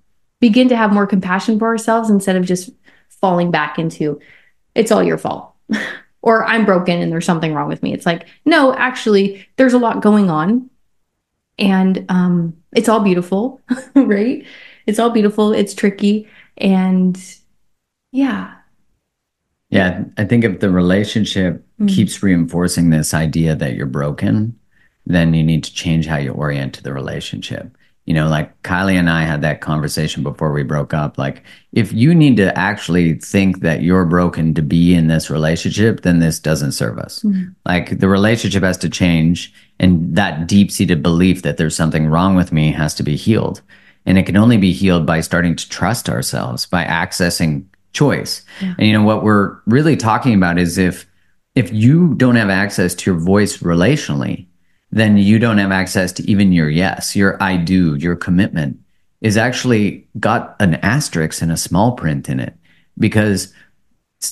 begin 0.40 0.68
to 0.68 0.76
have 0.76 0.92
more 0.92 1.06
compassion 1.06 1.59
for 1.59 1.68
ourselves 1.68 2.11
instead 2.11 2.37
of 2.37 2.44
just 2.44 2.70
falling 3.09 3.50
back 3.50 3.78
into 3.78 4.18
it's 4.74 4.90
all 4.90 5.02
your 5.02 5.18
fault 5.18 5.54
or 6.22 6.44
I'm 6.44 6.64
broken 6.64 7.00
and 7.00 7.12
there's 7.12 7.26
something 7.26 7.54
wrong 7.54 7.68
with 7.68 7.83
me. 7.83 7.92
It's 7.92 8.06
like, 8.06 8.26
no, 8.44 8.74
actually, 8.74 9.46
there's 9.56 9.74
a 9.74 9.78
lot 9.78 10.00
going 10.00 10.30
on 10.30 10.70
and 11.59 12.04
um, 12.09 12.56
it's 12.74 12.88
all 12.88 13.00
beautiful, 13.00 13.61
right? 13.94 14.44
It's 14.87 14.98
all 14.98 15.11
beautiful, 15.11 15.52
it's 15.52 15.74
tricky. 15.74 16.28
And 16.56 17.22
yeah, 18.12 18.54
yeah, 19.70 20.04
I 20.18 20.24
think 20.24 20.44
if 20.44 20.61
the 20.61 20.70
relationship 20.70 21.54
mm-hmm. 21.54 21.87
keeps 21.87 22.22
reinforcing 22.22 22.90
this 22.90 23.14
idea 23.14 23.54
that 23.56 23.74
you're 23.74 23.87
broken, 23.87 24.59
then 25.06 25.33
you 25.33 25.42
need 25.42 25.64
to 25.64 25.72
change 25.72 26.06
how 26.06 26.16
you 26.16 26.33
orient 26.33 26.74
to 26.74 26.83
the 26.83 26.92
relationship. 26.92 27.76
You 28.06 28.14
know, 28.14 28.28
like 28.28 28.61
Kylie 28.62 28.94
and 28.94 29.09
I 29.09 29.22
had 29.22 29.42
that 29.42 29.61
conversation 29.61 30.24
before 30.24 30.52
we 30.52 30.64
broke 30.64 30.92
up. 30.92 31.16
Like, 31.16 31.44
if 31.72 31.92
you 31.92 32.12
need 32.14 32.37
to 32.38 32.56
actually 32.59 33.14
think 33.14 33.61
that 33.61 33.83
you're 33.83 34.04
broken 34.04 34.54
to 34.54 34.62
be 34.62 34.94
in 34.94 35.06
this 35.06 35.30
relationship, 35.30 36.00
then 36.00 36.18
this 36.18 36.40
doesn't 36.40 36.72
serve 36.72 36.98
us. 36.98 37.20
Mm-hmm. 37.20 37.50
Like, 37.64 38.00
the 38.00 38.09
relationship 38.09 38.64
has 38.64 38.78
to 38.78 38.88
change, 38.88 39.52
and 39.78 40.16
that 40.16 40.48
deep 40.48 40.72
seated 40.72 41.02
belief 41.02 41.42
that 41.42 41.56
there's 41.56 41.76
something 41.76 42.09
wrong 42.09 42.35
with 42.35 42.50
me 42.50 42.72
has 42.72 42.94
to 42.94 43.04
be 43.04 43.14
healed. 43.14 43.62
And 44.06 44.18
it 44.18 44.26
can 44.26 44.37
only 44.37 44.56
be 44.56 44.72
healed 44.72 45.06
by 45.06 45.20
starting 45.20 45.54
to 45.54 45.68
trust 45.68 46.09
ourselves, 46.09 46.66
by 46.66 46.85
accessing 46.85 47.66
choice. 47.92 48.44
Yeah. 48.61 48.74
And 48.79 48.87
you 48.87 48.92
know 48.92 49.03
what 49.03 49.22
we're 49.22 49.59
really 49.66 49.96
talking 49.96 50.35
about 50.35 50.59
is 50.59 50.79
if 50.79 51.07
if 51.55 51.72
you 51.72 52.14
don't 52.14 52.37
have 52.37 52.50
access 52.50 52.94
to 52.94 53.11
your 53.11 53.20
voice 53.20 53.59
relationally, 53.59 54.46
then 54.92 55.16
you 55.16 55.38
don't 55.38 55.59
have 55.59 55.72
access 55.72 56.12
to 56.12 56.31
even 56.31 56.53
your 56.53 56.70
yes, 56.70 57.16
your 57.16 57.42
I 57.42 57.57
do, 57.57 57.96
your 57.96 58.16
commitment 58.16 58.79
is 59.20 59.37
actually 59.37 60.09
got 60.18 60.57
an 60.61 60.74
asterisk 60.76 61.42
and 61.42 61.53
a 61.53 61.57
small 61.57 61.92
print 61.92 62.29
in 62.29 62.40
it 62.40 62.55
because 62.98 63.53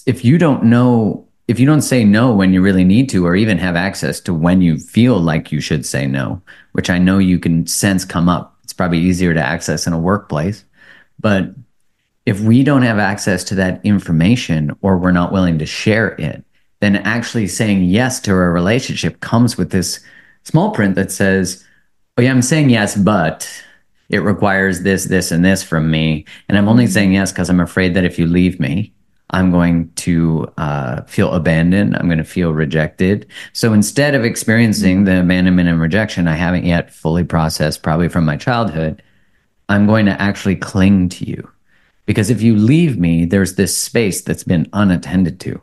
if 0.07 0.25
you 0.25 0.39
don't 0.39 0.65
know 0.65 1.27
if 1.47 1.59
you 1.59 1.67
don't 1.67 1.83
say 1.83 2.05
no 2.05 2.33
when 2.33 2.53
you 2.53 2.61
really 2.61 2.85
need 2.85 3.09
to 3.09 3.25
or 3.27 3.35
even 3.35 3.57
have 3.57 3.75
access 3.75 4.21
to 4.21 4.35
when 4.35 4.61
you 4.61 4.77
feel 4.77 5.19
like 5.19 5.51
you 5.51 5.61
should 5.61 5.85
say 5.85 6.07
no 6.07 6.41
which 6.73 6.91
i 6.91 6.99
know 6.99 7.19
you 7.19 7.39
can 7.39 7.67
sense 7.67 8.05
come 8.05 8.29
up 8.29 8.57
it's 8.65 8.73
probably 8.73 8.99
easier 8.99 9.35
to 9.35 9.41
access 9.41 9.87
in 9.87 9.93
a 9.93 9.99
workplace 9.99 10.65
but 11.21 11.51
if 12.29 12.41
we 12.41 12.63
don't 12.63 12.83
have 12.83 12.99
access 12.99 13.43
to 13.43 13.55
that 13.55 13.81
information 13.85 14.77
or 14.83 14.99
we're 14.99 15.13
not 15.13 15.33
willing 15.33 15.59
to 15.59 15.65
share 15.65 16.09
it, 16.21 16.45
then 16.81 16.97
actually 16.97 17.47
saying 17.47 17.85
yes 17.85 18.21
to 18.21 18.33
a 18.33 18.51
relationship 18.51 19.21
comes 19.21 19.57
with 19.57 19.71
this 19.71 20.01
small 20.45 20.71
print 20.73 20.95
that 20.95 21.11
says, 21.11 21.65
Oh, 22.19 22.23
yeah, 22.23 22.31
I'm 22.31 22.43
saying 22.43 22.69
yes, 22.69 22.95
but 22.97 23.49
it 24.11 24.19
requires 24.19 24.83
this, 24.83 25.07
this, 25.07 25.33
and 25.33 25.43
this 25.43 25.63
from 25.63 25.91
me. 25.91 26.27
And 26.51 26.59
I'm 26.59 26.69
only 26.69 26.87
saying 26.87 27.15
yes 27.15 27.33
because 27.33 27.49
I'm 27.49 27.61
afraid 27.61 27.95
that 27.95 28.05
if 28.05 28.19
you 28.19 28.27
leave 28.27 28.61
me, 28.61 28.93
I'm 29.31 29.51
going 29.51 29.91
to 29.95 30.53
uh, 30.59 31.05
feel 31.05 31.33
abandoned. 31.33 31.97
I'm 31.97 32.09
going 32.09 32.19
to 32.19 32.25
feel 32.25 32.53
rejected. 32.53 33.27
So 33.55 33.73
instead 33.73 34.15
of 34.15 34.27
experiencing 34.27 35.05
the 35.05 35.21
abandonment 35.21 35.71
and 35.71 35.81
rejection 35.81 36.29
I 36.29 36.35
haven't 36.35 36.67
yet 36.67 36.93
fully 36.93 37.25
processed, 37.25 37.83
probably 37.83 38.11
from 38.11 38.27
my 38.27 38.37
childhood, 38.37 39.03
I'm 39.71 39.87
going 39.87 40.05
to 40.07 40.21
actually 40.21 40.57
cling 40.57 41.09
to 41.11 41.25
you. 41.25 41.51
Because 42.09 42.31
if 42.31 42.41
you 42.41 42.57
leave 42.57 42.99
me, 42.99 43.27
there's 43.27 43.57
this 43.57 43.77
space 43.77 44.23
that's 44.23 44.43
been 44.43 44.67
unattended 44.73 45.39
to. 45.41 45.61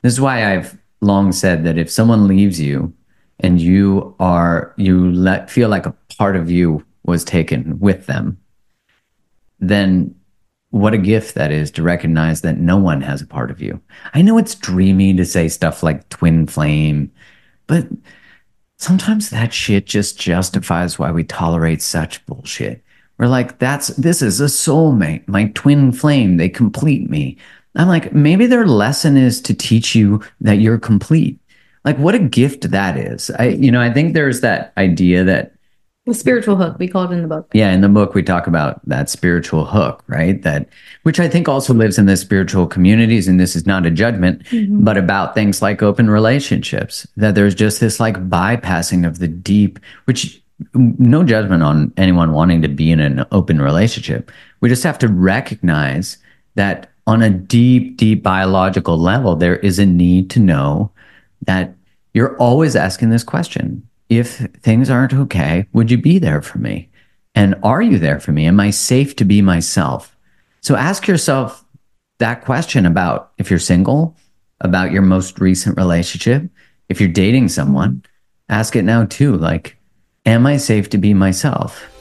This 0.00 0.14
is 0.14 0.20
why 0.20 0.50
I've 0.50 0.78
long 1.02 1.30
said 1.30 1.64
that 1.64 1.76
if 1.76 1.90
someone 1.90 2.26
leaves 2.26 2.58
you 2.58 2.94
and 3.40 3.60
you 3.60 4.16
are, 4.18 4.72
you 4.78 5.12
let 5.12 5.50
feel 5.50 5.68
like 5.68 5.84
a 5.84 5.94
part 6.16 6.36
of 6.36 6.50
you 6.50 6.82
was 7.04 7.22
taken 7.22 7.78
with 7.80 8.06
them, 8.06 8.38
then 9.60 10.14
what 10.70 10.94
a 10.94 10.98
gift 10.98 11.34
that 11.34 11.52
is 11.52 11.70
to 11.72 11.82
recognize 11.82 12.40
that 12.40 12.56
no 12.56 12.78
one 12.78 13.02
has 13.02 13.20
a 13.20 13.26
part 13.26 13.50
of 13.50 13.60
you. 13.60 13.78
I 14.14 14.22
know 14.22 14.38
it's 14.38 14.54
dreamy 14.54 15.12
to 15.14 15.26
say 15.26 15.48
stuff 15.48 15.82
like 15.82 16.08
twin 16.08 16.46
flame, 16.46 17.12
but 17.66 17.86
sometimes 18.78 19.28
that 19.28 19.52
shit 19.52 19.84
just 19.84 20.18
justifies 20.18 20.98
why 20.98 21.10
we 21.10 21.24
tolerate 21.24 21.82
such 21.82 22.24
bullshit. 22.24 22.82
We're 23.18 23.28
like, 23.28 23.58
that's 23.58 23.88
this 23.88 24.22
is 24.22 24.40
a 24.40 24.46
soulmate, 24.46 25.26
my 25.28 25.52
twin 25.54 25.92
flame. 25.92 26.36
They 26.36 26.48
complete 26.48 27.08
me. 27.08 27.38
I'm 27.76 27.88
like, 27.88 28.12
maybe 28.12 28.46
their 28.46 28.66
lesson 28.66 29.16
is 29.16 29.40
to 29.42 29.54
teach 29.54 29.94
you 29.94 30.22
that 30.40 30.58
you're 30.58 30.78
complete. 30.78 31.38
Like, 31.84 31.98
what 31.98 32.14
a 32.14 32.18
gift 32.18 32.70
that 32.70 32.96
is. 32.96 33.30
I, 33.38 33.48
you 33.48 33.70
know, 33.70 33.80
I 33.80 33.92
think 33.92 34.14
there's 34.14 34.40
that 34.40 34.72
idea 34.76 35.24
that 35.24 35.54
The 36.06 36.12
spiritual 36.12 36.56
hook, 36.56 36.78
we 36.78 36.86
call 36.86 37.04
it 37.04 37.12
in 37.12 37.22
the 37.22 37.28
book. 37.28 37.50
Yeah, 37.54 37.72
in 37.72 37.80
the 37.80 37.88
book 37.88 38.12
we 38.12 38.22
talk 38.22 38.46
about 38.46 38.86
that 38.86 39.08
spiritual 39.08 39.64
hook, 39.64 40.04
right? 40.06 40.42
That 40.42 40.68
which 41.04 41.18
I 41.18 41.28
think 41.28 41.48
also 41.48 41.72
lives 41.72 41.98
in 41.98 42.04
the 42.04 42.16
spiritual 42.18 42.66
communities 42.66 43.26
and 43.26 43.40
this 43.40 43.56
is 43.56 43.64
not 43.64 43.86
a 43.86 43.90
judgment, 43.90 44.44
mm-hmm. 44.44 44.84
but 44.84 44.98
about 44.98 45.34
things 45.34 45.62
like 45.62 45.82
open 45.82 46.10
relationships. 46.10 47.06
That 47.16 47.34
there's 47.34 47.54
just 47.54 47.80
this 47.80 48.00
like 48.00 48.28
bypassing 48.28 49.06
of 49.06 49.18
the 49.18 49.28
deep, 49.28 49.78
which 50.04 50.42
no 50.74 51.24
judgment 51.24 51.62
on 51.62 51.92
anyone 51.96 52.32
wanting 52.32 52.62
to 52.62 52.68
be 52.68 52.90
in 52.90 53.00
an 53.00 53.24
open 53.32 53.60
relationship. 53.60 54.30
We 54.60 54.68
just 54.68 54.84
have 54.84 54.98
to 55.00 55.08
recognize 55.08 56.18
that 56.54 56.90
on 57.06 57.22
a 57.22 57.30
deep, 57.30 57.96
deep 57.96 58.22
biological 58.22 58.96
level, 58.96 59.36
there 59.36 59.56
is 59.56 59.78
a 59.78 59.86
need 59.86 60.30
to 60.30 60.40
know 60.40 60.90
that 61.46 61.74
you're 62.14 62.36
always 62.38 62.76
asking 62.76 63.10
this 63.10 63.24
question 63.24 63.86
if 64.08 64.36
things 64.62 64.90
aren't 64.90 65.12
okay, 65.12 65.66
would 65.72 65.90
you 65.90 65.98
be 65.98 66.18
there 66.18 66.42
for 66.42 66.58
me? 66.58 66.88
And 67.34 67.56
are 67.62 67.82
you 67.82 67.98
there 67.98 68.20
for 68.20 68.32
me? 68.32 68.46
Am 68.46 68.60
I 68.60 68.70
safe 68.70 69.16
to 69.16 69.24
be 69.24 69.42
myself? 69.42 70.16
So 70.60 70.76
ask 70.76 71.08
yourself 71.08 71.64
that 72.18 72.44
question 72.44 72.86
about 72.86 73.32
if 73.38 73.50
you're 73.50 73.58
single, 73.58 74.16
about 74.60 74.92
your 74.92 75.02
most 75.02 75.40
recent 75.40 75.76
relationship, 75.76 76.48
if 76.88 77.00
you're 77.00 77.08
dating 77.08 77.48
someone, 77.48 78.04
ask 78.48 78.76
it 78.76 78.82
now 78.82 79.04
too. 79.04 79.36
Like, 79.36 79.76
am 80.26 80.46
I 80.46 80.56
safe 80.56 80.88
to 80.90 80.98
be 80.98 81.14
myself? 81.14 81.93